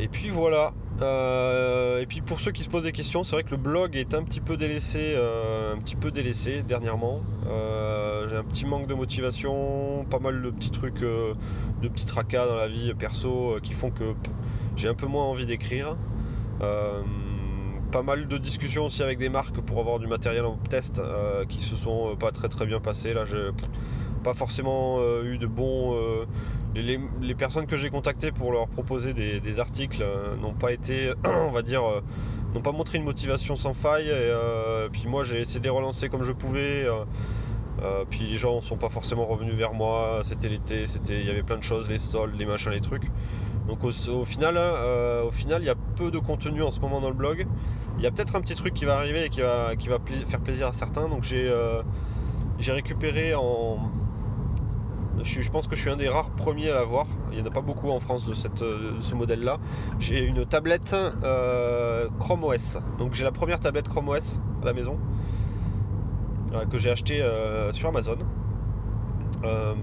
Et 0.00 0.08
puis 0.08 0.28
voilà. 0.28 0.72
Euh, 1.02 2.00
et 2.00 2.06
puis 2.06 2.20
pour 2.20 2.40
ceux 2.40 2.52
qui 2.52 2.62
se 2.62 2.68
posent 2.68 2.84
des 2.84 2.92
questions, 2.92 3.24
c'est 3.24 3.36
vrai 3.36 3.42
que 3.42 3.50
le 3.50 3.56
blog 3.56 3.96
est 3.96 4.14
un 4.14 4.22
petit 4.22 4.40
peu 4.40 4.56
délaissé, 4.56 5.14
euh, 5.16 5.74
un 5.74 5.78
petit 5.78 5.96
peu 5.96 6.10
délaissé 6.10 6.62
dernièrement. 6.62 7.20
Euh, 7.48 8.28
j'ai 8.28 8.36
un 8.36 8.44
petit 8.44 8.64
manque 8.64 8.86
de 8.86 8.94
motivation, 8.94 10.04
pas 10.10 10.18
mal 10.18 10.42
de 10.42 10.50
petits 10.50 10.70
trucs, 10.70 11.00
de 11.00 11.88
petits 11.88 12.06
tracas 12.06 12.46
dans 12.46 12.56
la 12.56 12.68
vie 12.68 12.92
perso 12.94 13.58
qui 13.62 13.72
font 13.72 13.90
que 13.90 14.14
j'ai 14.76 14.88
un 14.88 14.94
peu 14.94 15.06
moins 15.06 15.24
envie 15.24 15.46
d'écrire. 15.46 15.96
Pas 17.92 18.02
mal 18.02 18.26
de 18.26 18.38
discussions 18.38 18.86
aussi 18.86 19.02
avec 19.02 19.18
des 19.18 19.28
marques 19.28 19.60
pour 19.60 19.78
avoir 19.78 19.98
du 19.98 20.06
matériel 20.06 20.44
en 20.44 20.56
test 20.56 21.00
qui 21.48 21.62
se 21.62 21.76
sont 21.76 22.16
pas 22.16 22.32
très 22.32 22.48
très 22.48 22.66
bien 22.66 22.80
passées. 22.80 23.14
Là, 23.14 23.24
j'ai 23.24 23.50
pas 24.22 24.34
forcément 24.34 25.00
eu 25.22 25.38
de 25.38 25.46
bons 25.46 26.26
les, 26.82 27.34
personnes 27.34 27.66
que 27.66 27.76
j'ai 27.76 27.90
contactées 27.90 28.32
pour 28.32 28.52
leur 28.52 28.68
proposer 28.68 29.12
des, 29.12 29.60
articles 29.60 30.02
euh, 30.02 30.36
n'ont 30.36 30.54
pas 30.54 30.72
été, 30.72 31.12
on 31.24 31.50
va 31.50 31.62
dire, 31.62 31.84
euh, 31.84 32.00
n'ont 32.54 32.60
pas 32.60 32.72
montré 32.72 32.98
une 32.98 33.04
motivation 33.04 33.56
sans 33.56 33.74
faille. 33.74 34.08
Et, 34.08 34.12
euh, 34.12 34.88
puis 34.90 35.06
moi, 35.06 35.22
j'ai 35.22 35.40
essayé 35.40 35.60
de 35.60 35.64
les 35.64 35.70
relancer 35.70 36.08
comme 36.08 36.22
je 36.22 36.32
pouvais. 36.32 36.86
puis 38.10 38.26
les 38.26 38.36
gens 38.36 38.56
ne 38.56 38.60
sont 38.60 38.76
pas 38.76 38.88
forcément 38.88 39.26
revenus 39.26 39.54
vers 39.54 39.74
moi. 39.74 40.20
C'était 40.24 40.48
l'été, 40.48 40.84
il 41.08 41.26
y 41.26 41.30
avait 41.30 41.42
plein 41.42 41.58
de 41.58 41.62
choses, 41.62 41.88
les 41.88 41.98
soldes, 41.98 42.34
les 42.38 42.46
machins, 42.46 42.72
les 42.72 42.80
trucs. 42.80 43.10
Donc 43.68 43.82
au, 43.82 43.90
final, 44.24 44.58
au 45.26 45.30
final, 45.30 45.62
il 45.62 45.66
y 45.66 45.70
a 45.70 45.74
peu 45.96 46.10
de 46.10 46.18
contenu 46.18 46.62
en 46.62 46.70
ce 46.70 46.80
moment 46.80 47.00
dans 47.00 47.08
le 47.08 47.14
blog. 47.14 47.46
Il 47.96 48.04
y 48.04 48.06
a 48.06 48.10
peut-être 48.10 48.36
un 48.36 48.40
petit 48.40 48.54
truc 48.54 48.74
qui 48.74 48.84
va 48.84 48.96
arriver 48.96 49.24
et 49.24 49.28
qui 49.30 49.40
va, 49.40 49.74
qui 49.76 49.88
va 49.88 49.98
faire 50.26 50.40
plaisir 50.40 50.66
à 50.66 50.72
certains. 50.72 51.08
Donc 51.08 51.24
j'ai, 51.24 51.50
j'ai 52.58 52.72
récupéré 52.72 53.34
en 53.34 53.78
je, 55.22 55.50
pense 55.50 55.66
que 55.66 55.76
je 55.76 55.80
suis 55.80 55.90
un 55.90 55.96
des 55.96 56.08
rares 56.08 56.30
premiers 56.30 56.70
à 56.70 56.74
l'avoir. 56.74 57.06
Il 57.30 57.36
n'y 57.36 57.42
en 57.42 57.46
a 57.46 57.50
pas 57.50 57.60
beaucoup 57.60 57.90
en 57.90 58.00
France 58.00 58.26
de, 58.26 58.34
cette, 58.34 58.58
ce 58.58 59.14
modèle-là. 59.14 59.58
J'ai 59.98 60.24
une 60.24 60.44
tablette 60.44 60.94
euh, 60.94 62.08
Chrome 62.18 62.44
OS. 62.44 62.78
Donc 62.98 63.14
j'ai 63.14 63.24
la 63.24 63.32
première 63.32 63.60
tablette 63.60 63.88
Chrome 63.88 64.08
OS 64.08 64.40
à 64.62 64.66
la 64.66 64.72
maison. 64.72 64.98
que 66.70 66.78
j'ai 66.78 66.90
acheté 66.90 67.24
sur 67.72 67.88
Amazon. 67.88 68.18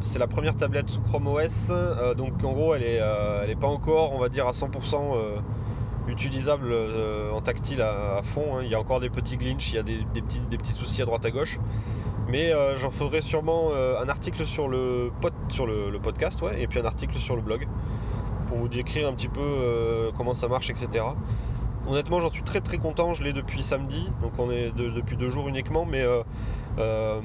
C'est 0.01 0.19
la 0.19 0.27
première 0.27 0.55
tablette 0.55 0.89
sous 0.89 1.01
Chrome 1.01 1.27
OS, 1.27 1.71
donc 2.17 2.43
en 2.43 2.53
gros 2.53 2.75
elle 2.75 2.83
est, 2.83 3.55
pas 3.59 3.67
encore, 3.67 4.13
on 4.13 4.19
va 4.19 4.29
dire, 4.29 4.47
à 4.47 4.51
100% 4.51 5.17
utilisable 6.07 6.73
en 7.33 7.41
tactile 7.41 7.81
à, 7.81 8.21
fond. 8.23 8.55
Hein. 8.55 8.61
Il 8.63 8.69
y 8.69 8.75
a 8.75 8.79
encore 8.79 8.99
des 8.99 9.09
petits 9.09 9.37
glitches, 9.37 9.71
il 9.71 9.75
y 9.75 9.79
a 9.79 9.83
des, 9.83 10.03
petits, 10.13 10.39
des 10.49 10.57
petits 10.57 10.73
soucis 10.73 11.01
à 11.01 11.05
droite 11.05 11.25
à 11.25 11.31
gauche. 11.31 11.59
Mais 12.27 12.53
j'en 12.77 12.91
ferai 12.91 13.21
sûrement 13.21 13.71
un 13.73 14.09
article 14.09 14.45
sur 14.45 14.67
le, 14.67 15.11
sur 15.49 15.65
le, 15.65 15.99
podcast, 15.99 16.41
ouais, 16.41 16.61
et 16.61 16.67
puis 16.67 16.79
un 16.79 16.85
article 16.85 17.17
sur 17.17 17.35
le 17.35 17.41
blog 17.41 17.67
pour 18.47 18.57
vous 18.57 18.67
décrire 18.67 19.07
un 19.07 19.13
petit 19.13 19.29
peu 19.29 20.11
comment 20.17 20.33
ça 20.33 20.47
marche, 20.47 20.69
etc. 20.69 21.03
Honnêtement, 21.87 22.19
j'en 22.19 22.29
suis 22.29 22.43
très 22.43 22.61
très 22.61 22.77
content. 22.77 23.13
Je 23.13 23.23
l'ai 23.23 23.33
depuis 23.33 23.63
samedi, 23.63 24.07
donc 24.21 24.33
on 24.37 24.51
est 24.51 24.71
depuis 24.75 25.17
deux 25.17 25.29
jours 25.29 25.47
uniquement, 25.49 25.85
mais 25.85 26.01
euh, 26.01 26.21
euh, 26.77 27.19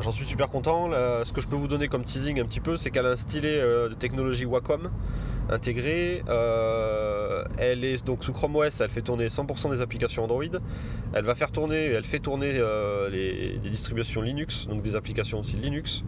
j'en 0.00 0.12
suis 0.12 0.26
super 0.26 0.48
content. 0.48 0.90
ce 1.24 1.32
que 1.32 1.40
je 1.40 1.48
peux 1.48 1.56
vous 1.56 1.68
donner 1.68 1.88
comme 1.88 2.04
teasing 2.04 2.40
un 2.40 2.44
petit 2.44 2.60
peu, 2.60 2.76
c'est 2.76 2.90
qu'elle 2.90 3.06
a 3.06 3.10
un 3.10 3.16
stylet 3.16 3.58
euh, 3.60 3.88
de 3.88 3.94
technologie 3.94 4.44
Wacom 4.44 4.90
intégré. 5.50 6.22
elle 7.58 7.84
est 7.84 8.04
donc 8.04 8.24
sous 8.24 8.32
Chrome 8.32 8.56
OS, 8.56 8.80
elle 8.80 8.90
fait 8.90 9.02
tourner 9.02 9.26
100% 9.26 9.70
des 9.70 9.80
applications 9.80 10.24
Android. 10.24 10.44
Elle 11.12 11.24
va 11.24 11.34
faire 11.34 11.52
tourner, 11.52 11.86
elle 11.86 12.04
fait 12.04 12.20
tourner 12.20 12.52
les, 13.10 13.58
distributions 13.62 14.22
Linux, 14.22 14.66
donc 14.68 14.82
des 14.82 14.96
applications 14.96 15.40
aussi 15.40 15.56
Linux. 15.56 16.04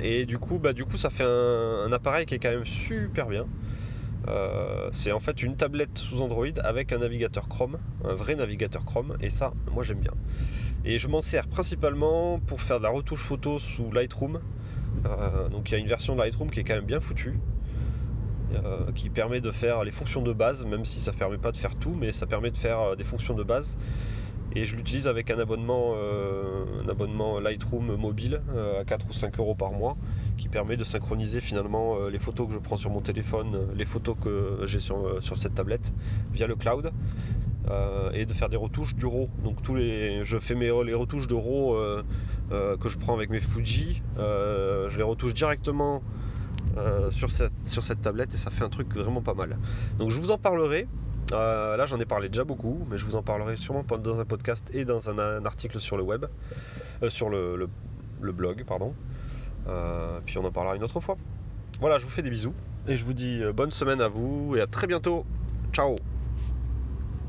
et 0.00 0.26
du 0.26 0.38
coup, 0.38 0.58
bah, 0.58 0.72
du 0.72 0.84
coup, 0.84 0.96
ça 0.96 1.10
fait 1.10 1.24
un 1.24 1.92
appareil 1.92 2.24
qui 2.26 2.34
est 2.34 2.38
quand 2.38 2.50
même 2.50 2.64
super 2.64 3.26
bien. 3.26 3.46
Euh, 4.28 4.88
c'est 4.92 5.12
en 5.12 5.20
fait 5.20 5.42
une 5.42 5.56
tablette 5.56 5.98
sous 5.98 6.20
Android 6.22 6.46
avec 6.62 6.92
un 6.92 6.98
navigateur 6.98 7.48
Chrome, 7.48 7.78
un 8.04 8.14
vrai 8.14 8.34
navigateur 8.36 8.84
Chrome, 8.84 9.16
et 9.20 9.30
ça, 9.30 9.50
moi 9.72 9.82
j'aime 9.82 9.98
bien. 9.98 10.12
Et 10.84 10.98
je 10.98 11.08
m'en 11.08 11.20
sers 11.20 11.46
principalement 11.46 12.38
pour 12.40 12.60
faire 12.60 12.78
de 12.78 12.82
la 12.82 12.90
retouche 12.90 13.24
photo 13.24 13.58
sous 13.58 13.90
Lightroom. 13.90 14.40
Euh, 15.06 15.48
donc 15.48 15.70
il 15.70 15.72
y 15.72 15.74
a 15.76 15.78
une 15.78 15.86
version 15.86 16.14
de 16.14 16.20
Lightroom 16.20 16.50
qui 16.50 16.60
est 16.60 16.64
quand 16.64 16.74
même 16.74 16.84
bien 16.84 17.00
foutue, 17.00 17.38
euh, 18.54 18.92
qui 18.92 19.08
permet 19.08 19.40
de 19.40 19.50
faire 19.50 19.82
les 19.82 19.90
fonctions 19.90 20.20
de 20.20 20.32
base, 20.32 20.66
même 20.66 20.84
si 20.84 21.00
ça 21.00 21.12
ne 21.12 21.16
permet 21.16 21.38
pas 21.38 21.52
de 21.52 21.56
faire 21.56 21.74
tout, 21.74 21.96
mais 21.98 22.12
ça 22.12 22.26
permet 22.26 22.50
de 22.50 22.56
faire 22.56 22.96
des 22.96 23.04
fonctions 23.04 23.34
de 23.34 23.42
base 23.42 23.78
et 24.56 24.66
je 24.66 24.76
l'utilise 24.76 25.08
avec 25.08 25.30
un 25.30 25.38
abonnement, 25.38 25.94
euh, 25.96 26.64
un 26.84 26.88
abonnement 26.88 27.40
Lightroom 27.40 27.96
mobile 27.96 28.40
euh, 28.54 28.80
à 28.80 28.84
4 28.84 29.06
ou 29.08 29.12
5 29.12 29.38
euros 29.38 29.54
par 29.54 29.72
mois 29.72 29.96
qui 30.36 30.48
permet 30.48 30.76
de 30.76 30.84
synchroniser 30.84 31.40
finalement 31.40 31.96
euh, 31.96 32.10
les 32.10 32.18
photos 32.18 32.46
que 32.46 32.52
je 32.52 32.58
prends 32.58 32.76
sur 32.76 32.90
mon 32.90 33.00
téléphone, 33.00 33.68
les 33.74 33.84
photos 33.84 34.16
que 34.22 34.60
j'ai 34.66 34.80
sur, 34.80 35.20
cette 35.20 35.54
tablette 35.54 35.92
via 36.32 36.46
le 36.46 36.54
cloud 36.54 36.92
et 38.12 38.26
de 38.26 38.34
faire 38.34 38.48
des 38.48 38.56
retouches 38.56 38.94
du 38.94 39.06
RAW. 39.06 39.28
Donc 39.42 39.62
tous 39.62 39.74
les, 39.74 40.24
je 40.24 40.38
fais 40.38 40.54
mes, 40.54 40.66
les 40.84 40.94
retouches 40.94 41.26
de 41.26 41.34
RAW 41.34 42.02
que 42.50 42.88
je 42.88 42.98
prends 42.98 43.14
avec 43.14 43.30
mes 43.30 43.40
Fuji, 43.40 44.02
je 44.16 44.96
les 44.96 45.02
retouche 45.02 45.34
directement 45.34 46.02
sur, 47.10 47.30
cette, 47.30 47.52
sur 47.64 47.82
cette 47.82 48.02
tablette 48.02 48.34
et 48.34 48.36
ça 48.36 48.50
fait 48.50 48.64
un 48.64 48.68
truc 48.68 48.94
vraiment 48.94 49.22
pas 49.22 49.34
mal. 49.34 49.58
Donc 49.98 50.10
je 50.10 50.20
vous 50.20 50.30
en 50.30 50.38
parlerai 50.38 50.86
euh, 51.32 51.76
là, 51.76 51.86
j'en 51.86 51.98
ai 51.98 52.04
parlé 52.04 52.28
déjà 52.28 52.44
beaucoup, 52.44 52.82
mais 52.90 52.98
je 52.98 53.04
vous 53.04 53.16
en 53.16 53.22
parlerai 53.22 53.56
sûrement 53.56 53.84
dans 53.98 54.20
un 54.20 54.24
podcast 54.24 54.70
et 54.74 54.84
dans 54.84 55.10
un, 55.10 55.44
article 55.44 55.80
sur 55.80 55.96
le 55.96 56.02
web, 56.02 56.26
euh, 57.02 57.10
sur 57.10 57.28
le, 57.28 57.68
blog, 58.20 58.64
pardon. 58.64 58.94
Euh, 59.68 60.20
puis 60.24 60.38
on 60.38 60.44
en 60.44 60.52
parlera 60.52 60.76
une 60.76 60.84
autre 60.84 61.00
fois. 61.00 61.16
Voilà, 61.80 61.98
je 61.98 62.04
vous 62.04 62.10
fais 62.10 62.22
des 62.22 62.30
bisous 62.30 62.54
et 62.86 62.96
je 62.96 63.04
vous 63.04 63.14
dis 63.14 63.42
bonne 63.54 63.70
semaine 63.70 64.00
à 64.00 64.08
vous 64.08 64.54
et 64.56 64.60
à 64.60 64.66
très 64.66 64.86
bientôt. 64.86 65.24
Ciao 65.72 65.96